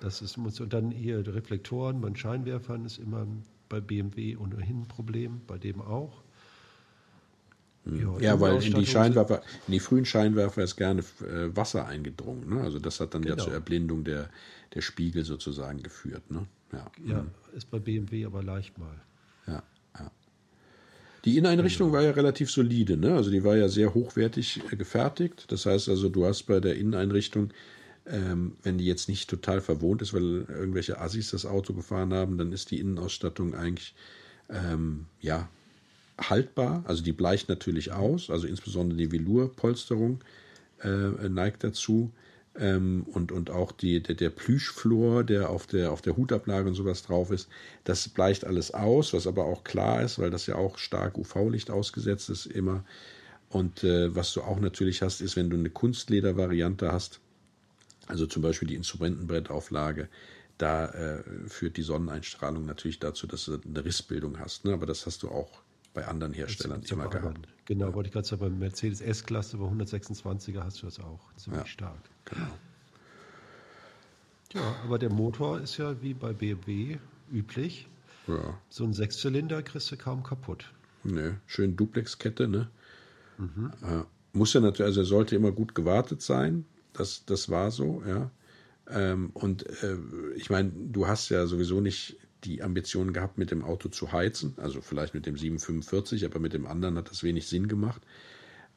[0.00, 3.26] Das ist, und dann hier Reflektoren bei Scheinwerfern ist immer
[3.68, 6.22] bei BMW ohnehin ein Problem, bei dem auch.
[7.84, 12.48] Ja, ja weil in die Scheinwerfer, in die frühen Scheinwerfer ist gerne äh, Wasser eingedrungen.
[12.48, 12.60] Ne?
[12.60, 13.36] Also das hat dann genau.
[13.36, 14.28] ja zur Erblindung der,
[14.74, 16.30] der Spiegel sozusagen geführt.
[16.30, 16.46] Ne?
[16.72, 16.90] Ja.
[17.06, 17.30] ja, mhm.
[17.54, 19.00] ist bei BMW aber leicht mal.
[21.24, 21.98] Die Inneneinrichtung genau.
[21.98, 23.14] war ja relativ solide, ne?
[23.14, 25.46] Also die war ja sehr hochwertig äh, gefertigt.
[25.48, 27.50] Das heißt also, du hast bei der Inneneinrichtung,
[28.06, 32.38] ähm, wenn die jetzt nicht total verwohnt ist, weil irgendwelche Assis das Auto gefahren haben,
[32.38, 33.94] dann ist die Innenausstattung eigentlich
[34.48, 35.48] ähm, ja
[36.18, 36.84] haltbar.
[36.86, 40.20] Also die bleicht natürlich aus, also insbesondere die Velourpolsterung
[40.82, 42.12] äh, neigt dazu.
[42.58, 46.74] Ähm, und, und auch die, der, der Plüschflor, der auf der, auf der Hutablage und
[46.74, 47.48] sowas drauf ist,
[47.84, 51.70] das bleicht alles aus, was aber auch klar ist, weil das ja auch stark UV-Licht
[51.70, 52.84] ausgesetzt ist immer.
[53.48, 57.20] Und äh, was du auch natürlich hast, ist, wenn du eine Kunstleder-Variante hast,
[58.06, 60.08] also zum Beispiel die Instrumentenbrettauflage,
[60.58, 64.64] da äh, führt die Sonneneinstrahlung natürlich dazu, dass du eine Rissbildung hast.
[64.64, 64.72] Ne?
[64.72, 65.62] Aber das hast du auch
[65.94, 67.48] bei anderen Herstellern immer gehabt.
[67.64, 67.94] Genau, ja.
[67.94, 71.66] wollte ich gerade sagen, beim Mercedes S-Klasse bei 126er hast du das auch ziemlich ja,
[71.66, 72.10] stark.
[72.24, 72.48] Genau.
[74.54, 76.98] Ja, aber der Motor ist ja wie bei BMW
[77.30, 77.86] üblich.
[78.26, 78.58] Ja.
[78.70, 80.72] So ein Sechszylinder kriegst du kaum kaputt.
[81.04, 82.68] Ne, schön Duplexkette, ne?
[83.38, 83.72] Mhm.
[83.82, 86.64] Äh, muss ja natürlich, also er sollte immer gut gewartet sein.
[86.92, 88.30] Das, das war so, ja.
[88.90, 89.96] Ähm, und äh,
[90.36, 94.54] ich meine, du hast ja sowieso nicht die Ambition gehabt, mit dem Auto zu heizen,
[94.58, 98.02] also vielleicht mit dem 745, aber mit dem anderen hat das wenig Sinn gemacht.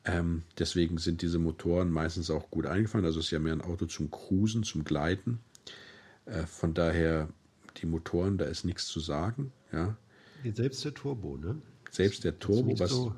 [0.04, 3.06] Ähm, deswegen sind diese Motoren meistens auch gut eingefallen.
[3.06, 5.40] Also es ist ja mehr ein Auto zum Cruisen, zum Gleiten.
[6.26, 7.30] Äh, von daher
[7.78, 9.52] die Motoren, da ist nichts zu sagen.
[9.72, 9.96] Ja.
[10.54, 11.62] Selbst der Turbo, ne?
[11.92, 12.90] Selbst der Turbo, was.
[12.90, 13.16] So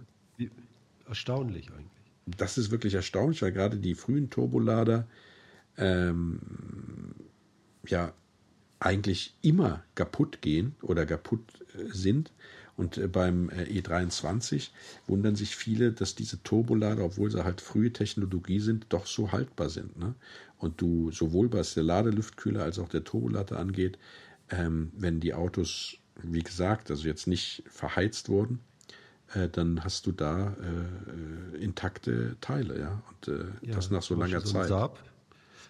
[1.07, 1.89] erstaunlich eigentlich.
[2.25, 5.07] Das ist wirklich erstaunlich, weil gerade die frühen Turbolader
[5.77, 6.39] ähm,
[7.85, 8.13] ja
[8.83, 11.41] eigentlich immer kaputt gehen oder kaputt
[11.75, 12.31] äh, sind.
[12.75, 14.69] Und äh, beim äh, E23
[15.07, 19.69] wundern sich viele, dass diese Turbolader, obwohl sie halt frühe Technologie sind, doch so haltbar
[19.69, 19.97] sind.
[19.97, 20.15] Ne?
[20.57, 23.97] Und du sowohl was der Ladelüftkühler als auch der Turbolader angeht,
[24.49, 28.59] ähm, wenn die Autos, wie gesagt, also jetzt nicht verheizt wurden,
[29.33, 33.03] äh, dann hast du da äh, intakte Teile, ja.
[33.09, 34.67] Und äh, ja, das nach so langer so Zeit.
[34.67, 34.99] Saab,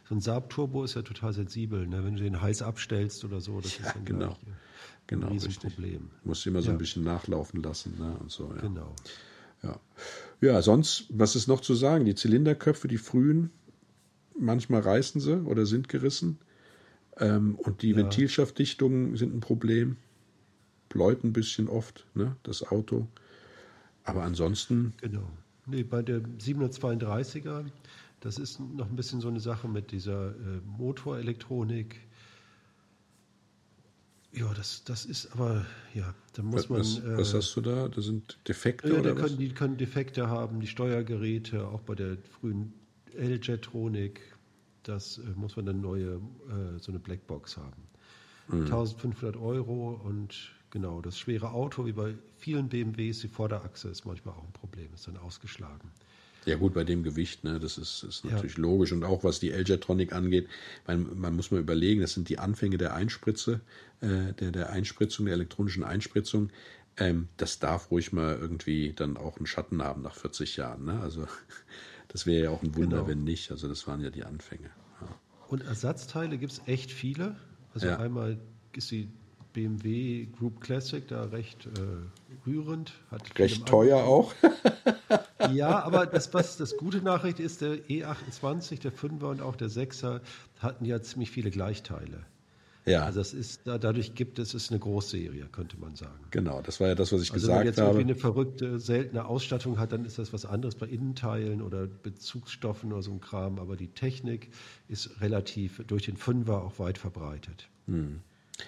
[0.08, 2.04] so ein Saab-Turbo ist ja total sensibel, ne?
[2.04, 3.62] wenn du den heiß abstellst oder so.
[3.62, 4.28] Das ja, ist genau.
[4.28, 4.38] Gleich,
[5.08, 6.10] genau, ein Riesenproblem.
[6.24, 8.16] Muss immer so ein bisschen nachlaufen lassen ne?
[8.20, 8.54] und so.
[8.54, 8.62] Ja.
[8.62, 8.96] Genau.
[9.64, 9.80] Ja.
[10.42, 12.04] ja, sonst, was ist noch zu sagen?
[12.04, 13.50] Die Zylinderköpfe, die frühen,
[14.38, 16.38] manchmal reißen sie oder sind gerissen.
[17.18, 17.98] Ähm, und die ja.
[17.98, 19.98] Ventilschaftdichtungen sind ein Problem.
[20.90, 23.08] Bläut ein bisschen oft, ne, das Auto.
[24.04, 24.94] Aber ansonsten.
[25.02, 25.28] Genau.
[25.66, 27.64] Nee, bei der 732er
[28.24, 32.00] das ist noch ein bisschen so eine Sache mit dieser äh, Motorelektronik.
[34.32, 37.16] Ja, das, das ist aber, ja, da muss was, man.
[37.16, 37.90] Äh, was hast du da?
[37.90, 42.18] Das sind Defekte ja, oder können, Die können Defekte haben, die Steuergeräte, auch bei der
[42.40, 42.74] frühen
[43.14, 44.22] L-Jetronik.
[44.84, 47.84] Das äh, muss man dann neue, äh, so eine Blackbox haben.
[48.48, 48.62] Mhm.
[48.62, 54.36] 1500 Euro und genau, das schwere Auto, wie bei vielen BMWs, die Vorderachse ist manchmal
[54.36, 55.92] auch ein Problem, ist dann ausgeschlagen.
[56.46, 58.62] Ja gut, bei dem Gewicht, ne, das ist, ist natürlich ja.
[58.62, 58.92] logisch.
[58.92, 60.48] Und auch was die L-Jetronic angeht,
[60.88, 63.62] man, man, muss mal überlegen, das sind die Anfänge der Einspritze,
[64.02, 66.50] äh, der, der Einspritzung, der elektronischen Einspritzung.
[66.98, 70.86] Ähm, das darf ruhig mal irgendwie dann auch einen Schatten haben nach 40 Jahren.
[70.86, 71.00] Ne?
[71.00, 71.28] Also
[72.08, 73.08] das wäre ja auch ein Wunder, genau.
[73.08, 73.52] wenn nicht.
[73.52, 74.70] Also das waren ja die Anfänge.
[75.02, 75.08] Ja.
[75.48, 77.36] Und Ersatzteile gibt es echt viele.
[77.74, 77.98] Also ja.
[77.98, 78.40] einmal
[78.76, 79.10] ist die
[79.54, 82.94] BMW Group Classic da recht äh, rührend.
[83.12, 84.34] Hat recht teuer auch.
[85.54, 89.70] ja, aber das, was das gute Nachricht ist, der E28, der 5er und auch der
[89.70, 90.22] 6er
[90.60, 92.26] hatten ja ziemlich viele Gleichteile.
[92.86, 93.06] Ja.
[93.06, 96.26] Also das ist, dadurch gibt es, es ist eine Großserie, könnte man sagen.
[96.32, 97.60] Genau, das war ja das, was ich also gesagt habe.
[97.60, 97.90] Wenn man jetzt habe.
[98.00, 102.92] irgendwie eine verrückte, seltene Ausstattung hat, dann ist das was anderes bei Innenteilen oder Bezugsstoffen
[102.92, 103.60] oder so ein Kram.
[103.60, 104.50] Aber die Technik
[104.90, 107.70] ist relativ durch den Fünfer auch weit verbreitet.
[107.88, 108.20] Hm.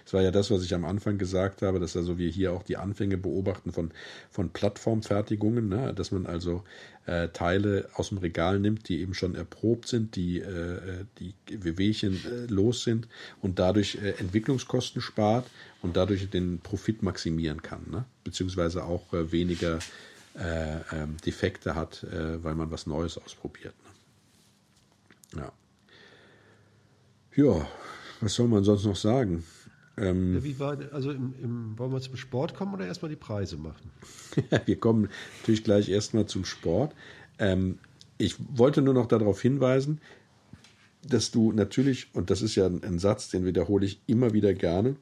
[0.03, 2.63] Das war ja das, was ich am Anfang gesagt habe, dass also wir hier auch
[2.63, 3.91] die Anfänge beobachten von,
[4.31, 5.93] von Plattformfertigungen, ne?
[5.93, 6.63] dass man also
[7.05, 12.13] äh, Teile aus dem Regal nimmt, die eben schon erprobt sind, die, äh, die WWchen
[12.25, 13.07] äh, los sind
[13.41, 15.49] und dadurch äh, Entwicklungskosten spart
[15.83, 18.05] und dadurch den Profit maximieren kann, ne?
[18.23, 19.77] beziehungsweise auch äh, weniger
[20.35, 23.73] äh, ähm, Defekte hat, weil man was Neues ausprobiert.
[25.33, 25.41] Ne?
[25.41, 25.51] Ja.
[27.37, 27.67] Ja,
[28.21, 29.43] was soll man sonst noch sagen?
[29.97, 33.57] Ähm, Wie war, also im, im, wollen wir zum Sport kommen oder erstmal die Preise
[33.57, 33.91] machen?
[34.65, 36.93] wir kommen natürlich gleich erstmal zum Sport.
[37.39, 37.79] Ähm,
[38.17, 40.01] ich wollte nur noch darauf hinweisen,
[41.07, 44.53] dass du natürlich, und das ist ja ein, ein Satz, den wiederhole ich immer wieder
[44.53, 44.95] gerne,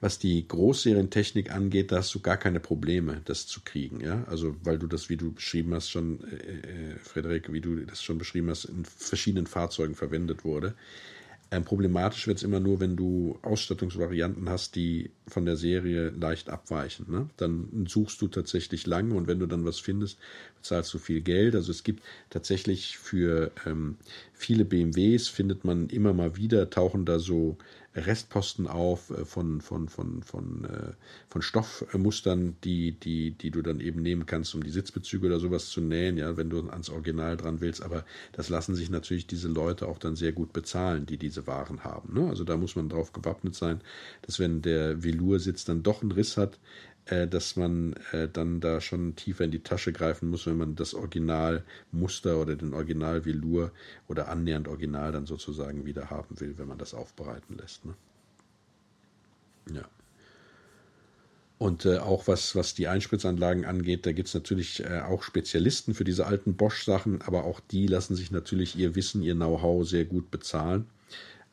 [0.00, 4.00] was die Großserientechnik angeht, da hast du gar keine Probleme, das zu kriegen.
[4.00, 4.24] Ja?
[4.24, 8.02] Also, weil du das, wie du beschrieben hast, schon, äh, äh Frederik, wie du das
[8.02, 10.74] schon beschrieben hast, in verschiedenen Fahrzeugen verwendet wurde.
[11.50, 16.48] Ähm, problematisch wird es immer nur, wenn du Ausstattungsvarianten hast, die von der Serie leicht
[16.48, 17.06] abweichen.
[17.08, 17.28] Ne?
[17.36, 20.18] Dann suchst du tatsächlich lange und wenn du dann was findest,
[20.56, 21.54] bezahlst du viel Geld.
[21.54, 23.96] Also es gibt tatsächlich für ähm,
[24.32, 27.56] viele BMWs, findet man immer mal wieder, tauchen da so
[27.94, 30.92] Restposten auf äh, von, von, von, von, äh,
[31.28, 35.68] von Stoffmustern, die, die, die du dann eben nehmen kannst, um die Sitzbezüge oder sowas
[35.68, 37.82] zu nähen, ja, wenn du ans Original dran willst.
[37.82, 41.84] Aber das lassen sich natürlich diese Leute auch dann sehr gut bezahlen, die diese Waren
[41.84, 42.14] haben.
[42.14, 42.28] Ne?
[42.28, 43.80] Also da muss man drauf gewappnet sein,
[44.22, 46.58] dass wenn der Velour-Sitz dann doch einen Riss hat,
[47.06, 50.74] äh, dass man äh, dann da schon tiefer in die Tasche greifen muss, wenn man
[50.74, 53.72] das Originalmuster oder den Original-Velour
[54.08, 57.84] oder annähernd Original dann sozusagen wieder haben will, wenn man das aufbereiten lässt.
[57.84, 57.94] Ne?
[59.72, 59.82] Ja.
[61.58, 65.94] Und äh, auch was, was die Einspritzanlagen angeht, da gibt es natürlich äh, auch Spezialisten
[65.94, 70.04] für diese alten Bosch-Sachen, aber auch die lassen sich natürlich ihr Wissen, ihr Know-how sehr
[70.04, 70.86] gut bezahlen,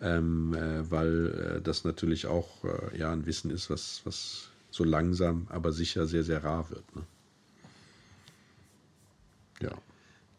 [0.02, 4.84] ähm, äh, weil äh, das natürlich auch äh, ja, ein Wissen ist, was, was so
[4.84, 6.96] langsam, aber sicher sehr, sehr rar wird.
[6.96, 7.04] Ne?
[9.62, 9.72] Ja.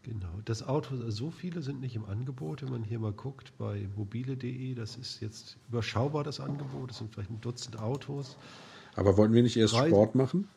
[0.02, 0.40] Genau.
[0.44, 4.74] Das Auto, so viele sind nicht im Angebot, wenn man hier mal guckt bei mobile.de,
[4.74, 8.36] das ist jetzt überschaubar das Angebot, es sind vielleicht ein Dutzend Autos.
[8.96, 9.90] Aber wollten wir nicht erst Preise?
[9.90, 10.48] Sport machen?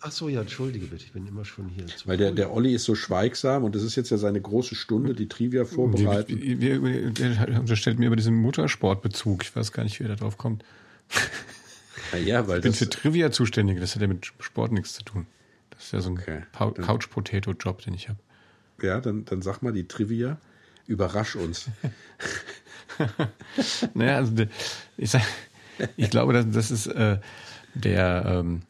[0.00, 1.84] Ach so, ja, entschuldige bitte, ich bin immer schon hier.
[2.04, 5.12] Weil der, der Olli ist so schweigsam und das ist jetzt ja seine große Stunde,
[5.12, 6.38] die Trivia vorbereiten.
[7.14, 9.42] Der unterstellt mir über diesen Motorsportbezug.
[9.42, 10.64] Ich weiß gar nicht, wie er da drauf kommt.
[12.24, 15.26] Ja, weil ich bin für Trivia zuständig, das hat ja mit Sport nichts zu tun.
[15.70, 18.18] Das ist ja so ein okay, Couch-Potato-Job, den ich habe.
[18.82, 20.38] Ja, dann, dann sag mal die Trivia.
[20.86, 21.68] Überrasch uns.
[23.94, 24.32] naja, also
[24.96, 25.22] ich, sag,
[25.96, 27.18] ich glaube, das, das ist äh,
[27.74, 28.62] der, ähm,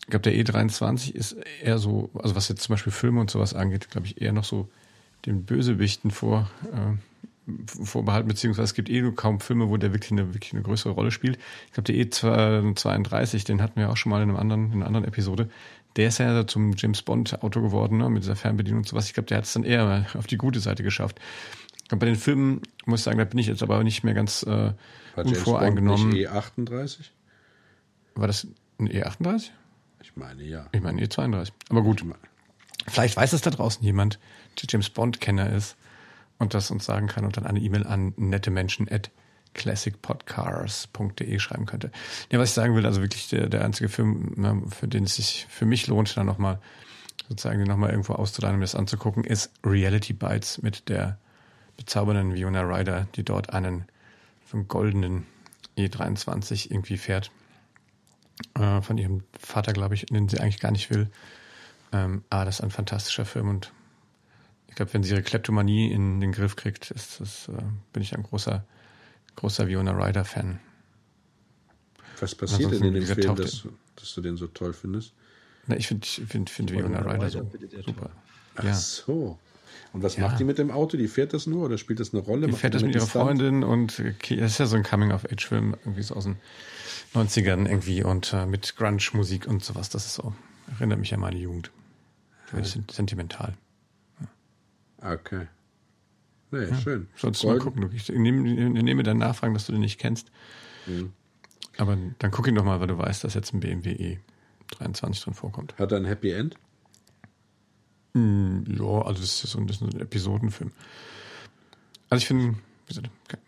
[0.00, 3.54] ich glaube, der E23 ist eher so, also was jetzt zum Beispiel Filme und sowas
[3.54, 4.68] angeht, glaube ich, eher noch so
[5.24, 6.96] den Bösewichten vor, äh,
[7.84, 10.92] vorbehalten, beziehungsweise es gibt eh nur kaum Filme, wo der wirklich eine, wirklich eine größere
[10.92, 11.38] Rolle spielt.
[11.66, 14.86] Ich glaube, der E32, den hatten wir auch schon mal in, einem anderen, in einer
[14.86, 15.48] anderen Episode.
[15.96, 19.06] Der ist ja zum James Bond Auto geworden, ne, mit dieser Fernbedienung und sowas.
[19.06, 21.20] Ich glaube, der hat es dann eher auf die gute Seite geschafft.
[21.90, 24.42] Und bei den Filmen muss ich sagen, da bin ich jetzt aber nicht mehr ganz
[24.44, 24.74] äh, War
[25.16, 26.12] unvoreingenommen.
[26.12, 27.10] James Bond nicht E38?
[28.14, 28.46] War das
[28.78, 29.50] ein E38?
[30.02, 30.66] Ich meine ja.
[30.72, 31.52] Ich meine E32.
[31.68, 32.04] Aber gut.
[32.88, 34.18] Vielleicht weiß es da draußen jemand,
[34.60, 35.76] der James Bond-Kenner ist
[36.38, 39.10] und das uns sagen kann und dann eine E-Mail an nettemenschen at
[39.54, 41.90] classicpodcars.de schreiben könnte.
[42.30, 45.16] Ja, was ich sagen will, also wirklich der, der einzige Film, ne, für den es
[45.16, 46.58] sich für mich lohnt, dann nochmal
[47.28, 51.18] sozusagen den nochmal irgendwo auszuleihen, um das anzugucken, ist Reality Bites mit der
[51.76, 53.84] bezaubernden Fiona Ryder, die dort einen
[54.50, 55.26] so goldenen
[55.76, 57.30] E23 irgendwie fährt.
[58.54, 61.10] Äh, von ihrem Vater, glaube ich, den sie eigentlich gar nicht will.
[61.92, 63.72] Ähm, ah, das ist ein fantastischer Film und
[64.72, 68.16] ich glaube, wenn sie ihre Kleptomanie in den Griff kriegt, ist das, äh, bin ich
[68.16, 68.64] ein großer,
[69.36, 70.60] großer Viona Ryder-Fan.
[72.20, 75.12] Was passiert denn in dem Film, dass, dass, du den so toll findest?
[75.66, 77.50] Na, ich finde find, find Viona Ryder so
[77.84, 78.08] super.
[78.54, 78.72] Ach ja.
[78.72, 79.38] so.
[79.92, 80.26] Und was ja.
[80.26, 80.96] macht die mit dem Auto?
[80.96, 82.46] Die fährt das nur oder spielt das eine Rolle?
[82.46, 86.14] Die fährt das mit ihrer Freundin und das ist ja so ein Coming-of-Age-Film, irgendwie so
[86.14, 86.36] aus den
[87.12, 89.90] 90ern irgendwie und äh, mit Grunge-Musik und sowas.
[89.90, 90.32] Das ist so,
[90.78, 91.70] erinnert mich an meine Jugend.
[92.56, 92.64] Ja.
[92.64, 93.52] Sentimental.
[95.02, 95.48] Okay.
[96.50, 97.08] Nee, ja, schön.
[97.16, 97.90] Solltest du mal gucken.
[97.94, 100.30] Ich nehme, nehme dann Nachfragen, dass du den nicht kennst.
[100.86, 101.12] Mhm.
[101.78, 104.18] Aber dann guck ihn doch mal, weil du weißt, dass jetzt ein BMW
[104.78, 105.74] E23 drin vorkommt.
[105.78, 106.56] Hat er ein Happy End?
[108.12, 110.72] Mm, ja, also das ist so ein, das ist ein Episodenfilm.
[112.10, 112.56] Also ich finde,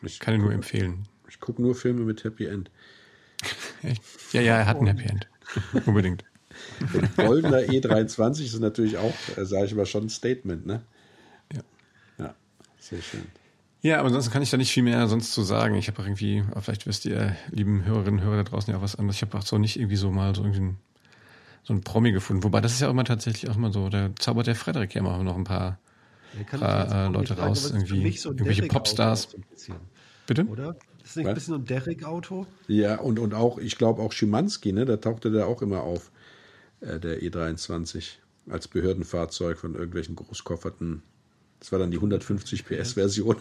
[0.03, 1.07] ich kann ihn nur empfehlen.
[1.29, 2.71] Ich gucke nur Filme mit Happy End.
[3.83, 4.03] Echt?
[4.33, 5.29] Ja, ja, er hat ein Happy End.
[5.87, 6.25] Unbedingt.
[6.95, 10.83] Und goldener E23 ist natürlich auch, äh, sage ich mal, schon ein Statement, ne?
[12.85, 13.25] Sehr schön.
[13.81, 15.75] Ja, aber ansonsten kann ich da nicht viel mehr sonst zu sagen.
[15.77, 18.83] Ich habe auch irgendwie, vielleicht wisst ihr, lieben Hörerinnen und Hörer da draußen ja auch
[18.83, 19.16] was anderes.
[19.16, 20.79] Ich habe auch so nicht irgendwie so mal so irgendwie ein,
[21.62, 22.44] so ein Promi gefunden.
[22.44, 25.01] Wobei das ist ja auch immer tatsächlich auch mal so, da zaubert der Frederik ja
[25.01, 25.79] immer noch ein paar,
[26.51, 29.35] paar äh, Leute raus, sagen, irgendwie so irgendwelche Popstars.
[29.57, 29.73] So
[30.27, 30.44] Bitte?
[30.44, 30.77] Oder?
[31.03, 32.47] Ist das nicht ein bisschen so ein Derrick-Auto?
[32.68, 36.11] Ja, und, und auch, ich glaube auch Schimanski, ne, da tauchte der auch immer auf,
[36.81, 38.16] äh, der E23,
[38.51, 41.03] als Behördenfahrzeug von irgendwelchen großkofferten
[41.64, 43.40] das war dann die 150 PS-Version.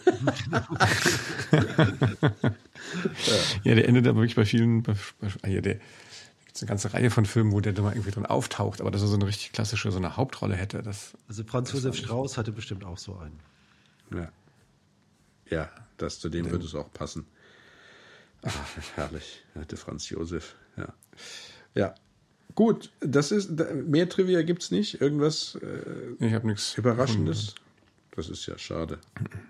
[3.64, 3.74] ja.
[3.74, 4.82] der endet aber wirklich bei vielen.
[4.82, 8.12] Bei, bei, ah, ja, der, gibt eine ganze Reihe von Filmen, wo der mal irgendwie
[8.12, 10.80] drin auftaucht, aber dass er so eine richtig klassische, so eine Hauptrolle hätte.
[10.82, 13.38] Das, also Franz Josef Strauß hatte bestimmt auch so einen.
[14.14, 14.32] Ja.
[15.50, 17.26] Ja, das zu dem würde es auch passen.
[18.40, 18.54] Ach,
[18.94, 19.44] herrlich.
[19.54, 20.54] Hatte Franz Josef.
[20.78, 20.94] Ja.
[21.74, 21.94] Ja.
[22.54, 23.50] Gut, das ist
[23.86, 25.02] mehr Trivia gibt es nicht.
[25.02, 27.54] Irgendwas äh, ich habe nichts Überraschendes.
[28.16, 28.98] Das ist ja schade.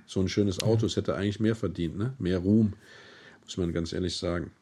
[0.06, 2.14] So ein schönes Auto, es hätte eigentlich mehr verdient, ne?
[2.18, 2.72] Mehr Ruhm,
[3.42, 4.52] muss man ganz ehrlich sagen.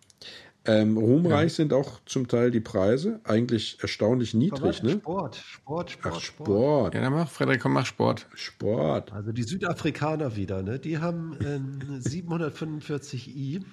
[0.64, 1.56] Ähm, ruhmreich ja.
[1.56, 4.92] sind auch zum Teil die Preise, eigentlich erstaunlich niedrig, ne?
[4.92, 6.94] Sport, Sport, Sport, Ach, Sport.
[6.94, 8.28] Ja, dann mach, Frederik, komm, mach Sport.
[8.34, 9.12] Sport.
[9.12, 10.78] Also die Südafrikaner wieder, ne?
[10.78, 13.64] Die haben einen 745i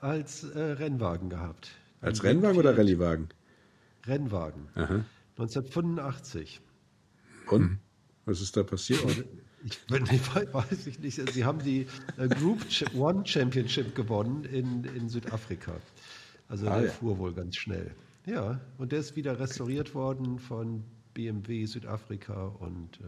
[0.00, 1.70] als äh, Rennwagen gehabt.
[2.00, 3.28] Als Rennwagen oder Rallyewagen?
[4.06, 4.68] Rennwagen.
[4.74, 5.04] Aha.
[5.38, 6.60] 1985.
[7.50, 7.78] Und?
[8.26, 9.00] Was ist da passiert?
[9.64, 9.90] Ich, ich
[10.52, 11.32] weiß ich nicht.
[11.32, 11.86] Sie haben die
[12.18, 12.60] äh, Group
[12.94, 15.72] One Championship gewonnen in, in Südafrika.
[16.48, 16.92] Also ah, der ja.
[16.92, 17.92] fuhr wohl ganz schnell.
[18.26, 20.84] Ja, und der ist wieder restauriert worden von
[21.14, 23.04] BMW Südafrika und äh,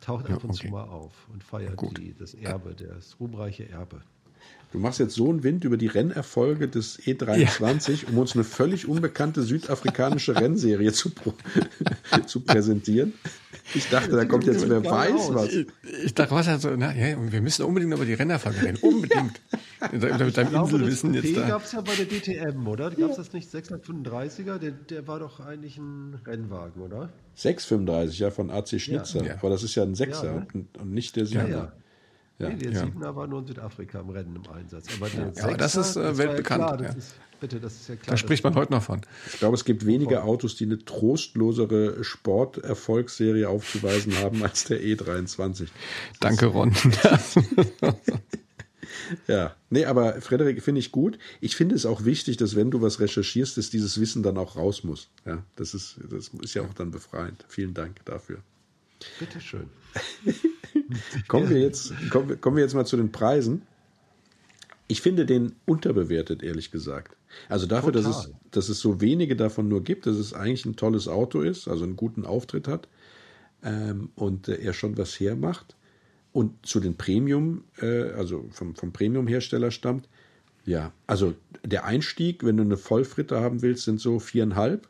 [0.00, 0.66] taucht ab und okay.
[0.66, 4.02] zu mal auf und feiert die, das Erbe, das ruhmreiche Erbe.
[4.72, 8.08] Du machst jetzt so einen Wind über die Rennerfolge des E23, ja.
[8.08, 11.10] um uns eine völlig unbekannte südafrikanische Rennserie zu,
[12.26, 13.12] zu präsentieren.
[13.74, 15.50] Ich dachte, da kommt jetzt wer weiß was.
[16.04, 18.78] Ich dachte, was also, na, ja, wir müssen unbedingt über die Rennerfolge reden.
[18.80, 19.40] Unbedingt.
[19.92, 21.48] Mit deinem Inselwissen jetzt da.
[21.48, 22.90] gab es ja bei der DTM, oder?
[22.90, 24.58] Gab es das nicht 635er?
[24.58, 27.10] Der, der war doch eigentlich ein Rennwagen, oder?
[27.34, 29.24] 635, ja, von AC Schnitzer.
[29.24, 29.34] Ja.
[29.34, 30.46] Aber das ist ja ein Sechser ja, ne?
[30.54, 31.72] und, und, nicht der Siebener.
[32.38, 32.54] Ja, ja.
[32.54, 34.86] Nee, der Siebener war nur in Südafrika im Rennen im Einsatz.
[34.96, 36.64] Aber, der ja, aber das ist äh, weltbekannt.
[36.64, 38.12] Klar, das ist, bitte, das ist ja klar.
[38.12, 39.00] Da spricht man heute noch von.
[39.32, 45.68] Ich glaube, es gibt wenige Autos, die eine trostlosere Sporterfolgsserie aufzuweisen haben als der E23.
[46.20, 46.74] Danke, Ron.
[49.28, 51.18] ja, nee, aber Frederik finde ich gut.
[51.40, 54.56] Ich finde es auch wichtig, dass wenn du was recherchierst, dass dieses Wissen dann auch
[54.56, 55.08] raus muss.
[55.26, 57.44] Ja, das ist, das ist ja auch dann befreiend.
[57.48, 58.38] Vielen Dank dafür.
[59.18, 59.68] Bitteschön.
[61.28, 63.62] kommen, wir jetzt, kommen, kommen wir jetzt mal zu den Preisen.
[64.88, 67.16] Ich finde den unterbewertet, ehrlich gesagt.
[67.48, 70.76] Also dafür, dass es, dass es so wenige davon nur gibt, dass es eigentlich ein
[70.76, 72.88] tolles Auto ist, also einen guten Auftritt hat
[73.62, 75.76] ähm, und äh, er schon was hermacht
[76.32, 80.08] und zu den Premium, äh, also vom, vom Premium-Hersteller stammt.
[80.64, 84.88] Ja, also der Einstieg, wenn du eine Vollfritte haben willst, sind so viereinhalb,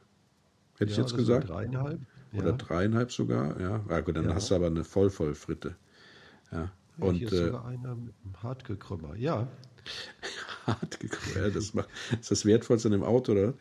[0.78, 1.48] hätte ja, ich jetzt gesagt.
[1.48, 2.00] Dreieinhalb.
[2.32, 2.56] Oder ja.
[2.56, 3.84] dreieinhalb sogar, ja.
[3.88, 4.34] ja gut, dann ja.
[4.34, 5.76] hast du aber eine Vollvollfritte.
[6.50, 6.72] Ja.
[6.98, 9.48] Und, Hier ist äh, sogar einer mit einem Hartgekrümmer, ja.
[10.66, 11.88] Hartgekrümmer, ja, das macht,
[12.20, 13.54] ist das wertvollste an dem Auto, oder?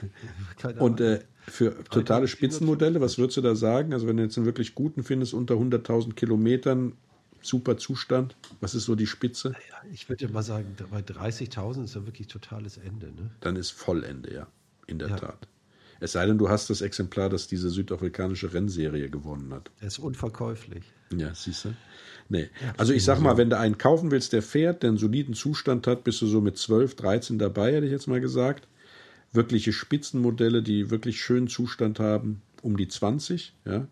[0.58, 3.92] Keine Und äh, für totale Spitzenmodelle, was würdest du da sagen?
[3.92, 6.94] Also wenn du jetzt einen wirklich guten findest, unter 100.000 Kilometern,
[7.42, 9.54] super Zustand, was ist so die Spitze?
[9.70, 13.06] Ja, ich würde mal sagen, bei 30.000 ist ja wirklich totales Ende.
[13.06, 13.30] Ne?
[13.40, 14.46] Dann ist Vollende, ja,
[14.86, 15.48] in der Tat.
[16.00, 19.70] Es sei denn, du hast das Exemplar, das diese südafrikanische Rennserie gewonnen hat.
[19.80, 20.84] Er ist unverkäuflich.
[21.14, 21.74] Ja, siehst du?
[22.30, 22.48] Nee.
[22.76, 25.86] Also ich sag mal, wenn du einen kaufen willst, der fährt, der einen soliden Zustand
[25.86, 28.66] hat, bist du so mit 12, 13 dabei, hätte ich jetzt mal gesagt.
[29.32, 33.86] Wirkliche Spitzenmodelle, die wirklich schönen Zustand haben, um die 20, ja.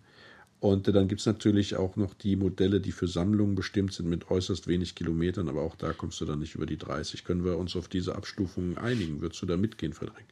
[0.60, 4.28] Und dann gibt es natürlich auch noch die Modelle, die für Sammlungen bestimmt sind mit
[4.28, 7.24] äußerst wenig Kilometern, aber auch da kommst du dann nicht über die 30.
[7.24, 9.20] Können wir uns auf diese Abstufungen einigen?
[9.20, 10.26] Würdest du da mitgehen, Frederik?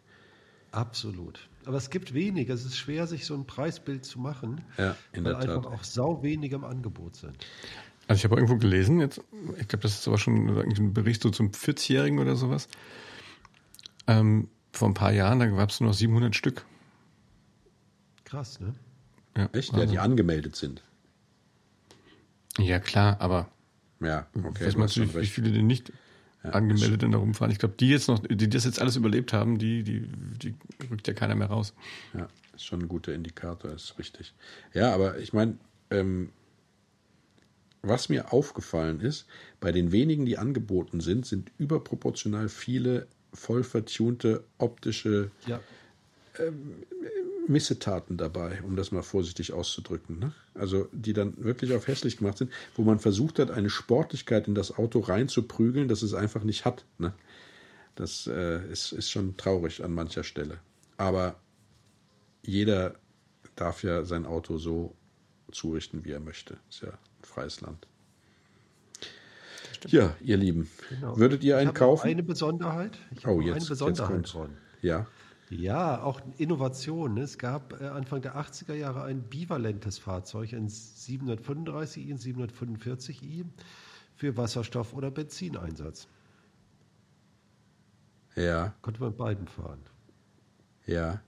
[0.77, 1.49] Absolut.
[1.65, 2.51] Aber es gibt wenig.
[2.51, 5.73] Es ist schwer, sich so ein Preisbild zu machen, ja, in weil der einfach Tat.
[5.73, 7.35] auch sau wenig im Angebot sind.
[8.09, 9.23] Also ich habe irgendwo gelesen, jetzt,
[9.59, 12.69] ich glaube, das ist aber schon ein Bericht so zum 40-Jährigen oder sowas.
[14.07, 16.67] Ähm, vor ein paar Jahren, da gab es nur noch 700 Stück.
[18.25, 18.75] Krass, ne?
[19.35, 19.73] Ja, Echt?
[19.73, 19.83] Also.
[19.83, 20.83] Ja, die angemeldet sind.
[22.59, 23.49] Ja, klar, aber.
[24.01, 24.67] Ja, okay.
[24.67, 25.91] Was meinst du, wie viele denn nicht
[26.47, 27.51] ja, angemeldet in der Rumfahren.
[27.53, 30.09] Ich glaube, die jetzt noch, die das jetzt alles überlebt haben, die, die,
[30.43, 30.55] die
[30.91, 31.75] rückt ja keiner mehr raus.
[32.15, 34.35] Ja, ist schon ein guter Indikator, ist richtig.
[34.73, 35.59] Ja, aber ich meine,
[35.91, 36.31] ähm,
[37.83, 39.27] was mir aufgefallen ist,
[39.61, 45.61] bei den wenigen, die angeboten sind, sind überproportional viele voll vertunte optische ja.
[46.39, 46.85] ähm,
[47.49, 50.19] Missetaten dabei, um das mal vorsichtig auszudrücken.
[50.19, 50.33] Ne?
[50.55, 54.55] Also die dann wirklich auf hässlich gemacht sind, wo man versucht hat, eine Sportlichkeit in
[54.55, 56.85] das Auto reinzuprügeln, das es einfach nicht hat.
[56.99, 57.13] Ne?
[57.95, 60.59] Das äh, ist, ist schon traurig an mancher Stelle.
[60.99, 61.37] Aber
[62.43, 62.95] jeder
[63.55, 64.95] darf ja sein Auto so
[65.53, 66.59] zurichten, wie er möchte.
[66.69, 67.87] Ist ja ein freies Land.
[69.89, 71.17] Ja, ihr Lieben, Genau.
[71.19, 72.07] würdet ihr Ich einen habe kaufen?
[72.09, 72.99] Eine Besonderheit.
[73.13, 74.11] Ich Oh, jetzt- eine jetzt Besonderheit.
[74.13, 74.35] kommt's.
[74.35, 74.51] Ron.
[74.83, 75.07] Ja,
[75.51, 77.15] Ja, auch Innovation.
[77.15, 77.21] ne?
[77.23, 83.45] Es gab äh, Anfang der 80er Jahre ein bivalentes Fahrzeug, ein 735i, ein 745i
[84.17, 86.09] für Wasserstoff- oder Benzineinsatz.
[88.35, 89.81] ja, Konnte man beiden fahren.
[90.87, 91.21] ja.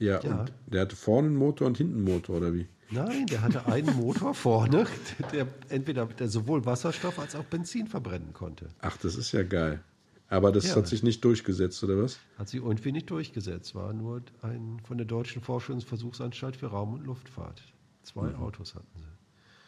[0.00, 0.40] Ja, Ja.
[0.40, 2.66] und der hatte vorne einen Motor und hinten einen Motor, oder wie?
[2.90, 4.86] Nein, der hatte einen Motor vorne,
[5.32, 8.68] der entweder der sowohl Wasserstoff als auch Benzin verbrennen konnte.
[8.80, 9.82] Ach, das ist ja geil.
[10.28, 10.76] Aber das Ja.
[10.76, 12.18] hat sich nicht durchgesetzt, oder was?
[12.38, 17.04] Hat sich irgendwie nicht durchgesetzt, war nur ein von der Deutschen Forschungsversuchsanstalt für Raum- und
[17.04, 17.62] Luftfahrt.
[18.02, 18.36] Zwei Mhm.
[18.36, 18.86] Autos hatten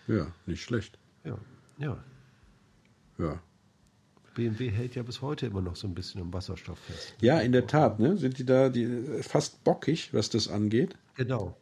[0.07, 0.15] sie.
[0.17, 0.99] Ja, nicht schlecht.
[1.25, 1.39] Ja,
[1.79, 2.03] ja.
[3.19, 3.41] Ja.
[4.35, 7.15] BMW hält ja bis heute immer noch so ein bisschen im Wasserstoff fest.
[7.21, 8.17] Ja, in der Tat, ne?
[8.19, 8.87] Sind die da die,
[9.23, 10.95] fast bockig, was das angeht?
[11.15, 11.57] Genau.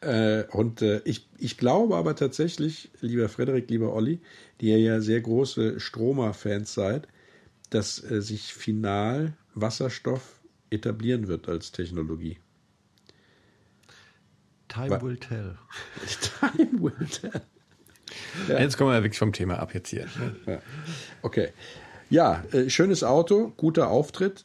[0.00, 4.20] Äh, und äh, ich, ich glaube aber tatsächlich, lieber Frederik, lieber Olli,
[4.60, 7.06] die ihr ja sehr große Stromer-Fans seid,
[7.70, 10.40] dass äh, sich final Wasserstoff
[10.70, 12.38] etablieren wird als Technologie.
[14.68, 15.56] Time Wa- will tell.
[16.40, 17.42] Time will tell.
[18.48, 20.06] Jetzt kommen wir wirklich vom Thema ab jetzt hier.
[20.46, 20.60] Ja.
[21.22, 21.48] Okay.
[22.08, 24.44] Ja, äh, schönes Auto, guter Auftritt.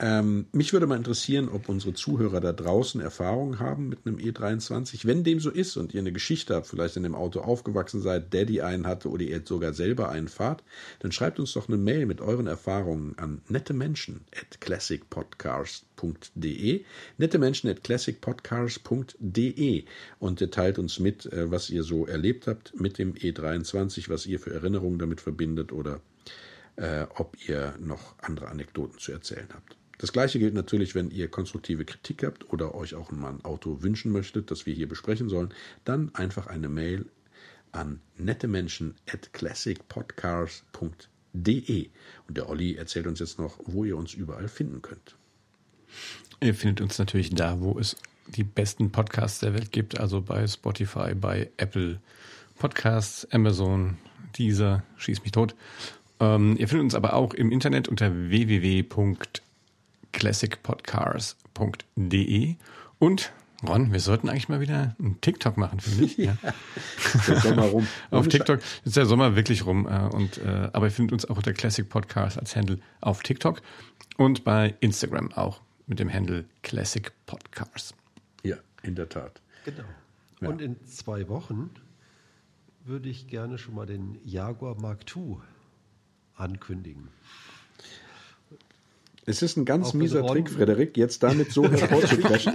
[0.00, 5.04] Ähm, mich würde mal interessieren, ob unsere Zuhörer da draußen Erfahrungen haben mit einem E23.
[5.06, 8.32] Wenn dem so ist und ihr eine Geschichte habt, vielleicht in dem Auto aufgewachsen seid,
[8.32, 10.62] Daddy einen hatte oder ihr sogar selber einen fahrt,
[11.00, 16.84] dann schreibt uns doch eine Mail mit euren Erfahrungen an nettemenschen at classicpodcast.de
[17.16, 19.84] nettemenschen at classicpodcast.de
[20.20, 24.26] und äh, teilt uns mit, äh, was ihr so erlebt habt mit dem E23, was
[24.26, 26.00] ihr für Erinnerungen damit verbindet oder
[26.76, 29.77] äh, ob ihr noch andere Anekdoten zu erzählen habt.
[29.98, 33.82] Das gleiche gilt natürlich, wenn ihr konstruktive Kritik habt oder euch auch mal ein Auto
[33.82, 35.52] wünschen möchtet, das wir hier besprechen sollen,
[35.84, 37.06] dann einfach eine Mail
[37.72, 41.88] an nettemenschen at classicpodcast.de.
[42.28, 45.16] Und der Olli erzählt uns jetzt noch, wo ihr uns überall finden könnt.
[46.40, 47.96] Ihr findet uns natürlich da, wo es
[48.28, 51.98] die besten Podcasts der Welt gibt, also bei Spotify, bei Apple
[52.58, 53.96] Podcasts, Amazon,
[54.36, 55.56] Deezer, schieß mich tot.
[56.20, 58.12] Ähm, ihr findet uns aber auch im Internet unter
[60.12, 62.56] www.classicpodcast.de
[62.98, 63.32] und
[63.66, 66.16] Ron, wir sollten eigentlich mal wieder einen TikTok machen, finde ich.
[66.18, 66.36] Ja.
[67.26, 67.88] Der Sommer rum.
[68.12, 69.88] Auf TikTok ist der Sommer wirklich rum.
[69.88, 73.60] Äh, und, äh, aber ihr findet uns auch unter Classic Podcast als Handle auf TikTok
[74.16, 77.96] und bei Instagram auch mit dem Handle Classic Podcast.
[78.44, 79.42] Ja, in der Tat.
[79.64, 79.82] Genau.
[80.40, 80.50] Ja.
[80.50, 81.70] Und in zwei Wochen
[82.84, 85.38] würde ich gerne schon mal den Jaguar Mark II
[86.36, 87.08] ankündigen.
[89.28, 92.54] Es ist ein ganz Auch mieser Trick, Frederik, jetzt damit so hervorzubrechen,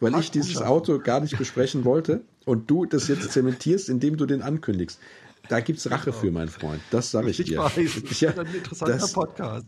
[0.00, 4.24] weil ich dieses Auto gar nicht besprechen wollte und du das jetzt zementierst, indem du
[4.26, 5.00] den ankündigst.
[5.48, 6.80] Da gibt's Rache für, mein Freund.
[6.90, 7.58] Das sage ich, Ich dir.
[7.58, 9.66] weiß, das ist ein interessanter das- Podcast.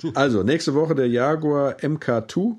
[0.00, 0.16] Gut.
[0.16, 2.56] Also, nächste Woche der Jaguar MK2.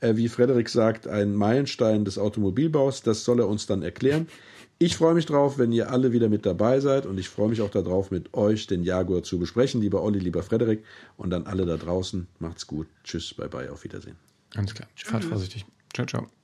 [0.00, 3.02] Äh, wie Frederik sagt, ein Meilenstein des Automobilbaus.
[3.02, 4.26] Das soll er uns dann erklären.
[4.78, 7.60] Ich freue mich drauf, wenn ihr alle wieder mit dabei seid und ich freue mich
[7.60, 9.80] auch darauf, mit euch den Jaguar zu besprechen.
[9.80, 10.84] Lieber Olli, lieber Frederik
[11.16, 12.26] und dann alle da draußen.
[12.40, 12.88] Macht's gut.
[13.04, 14.16] Tschüss, bye bye, auf Wiedersehen.
[14.50, 14.88] Ganz klar.
[14.96, 15.64] Fahrt vorsichtig.
[15.94, 16.41] Ciao, ciao.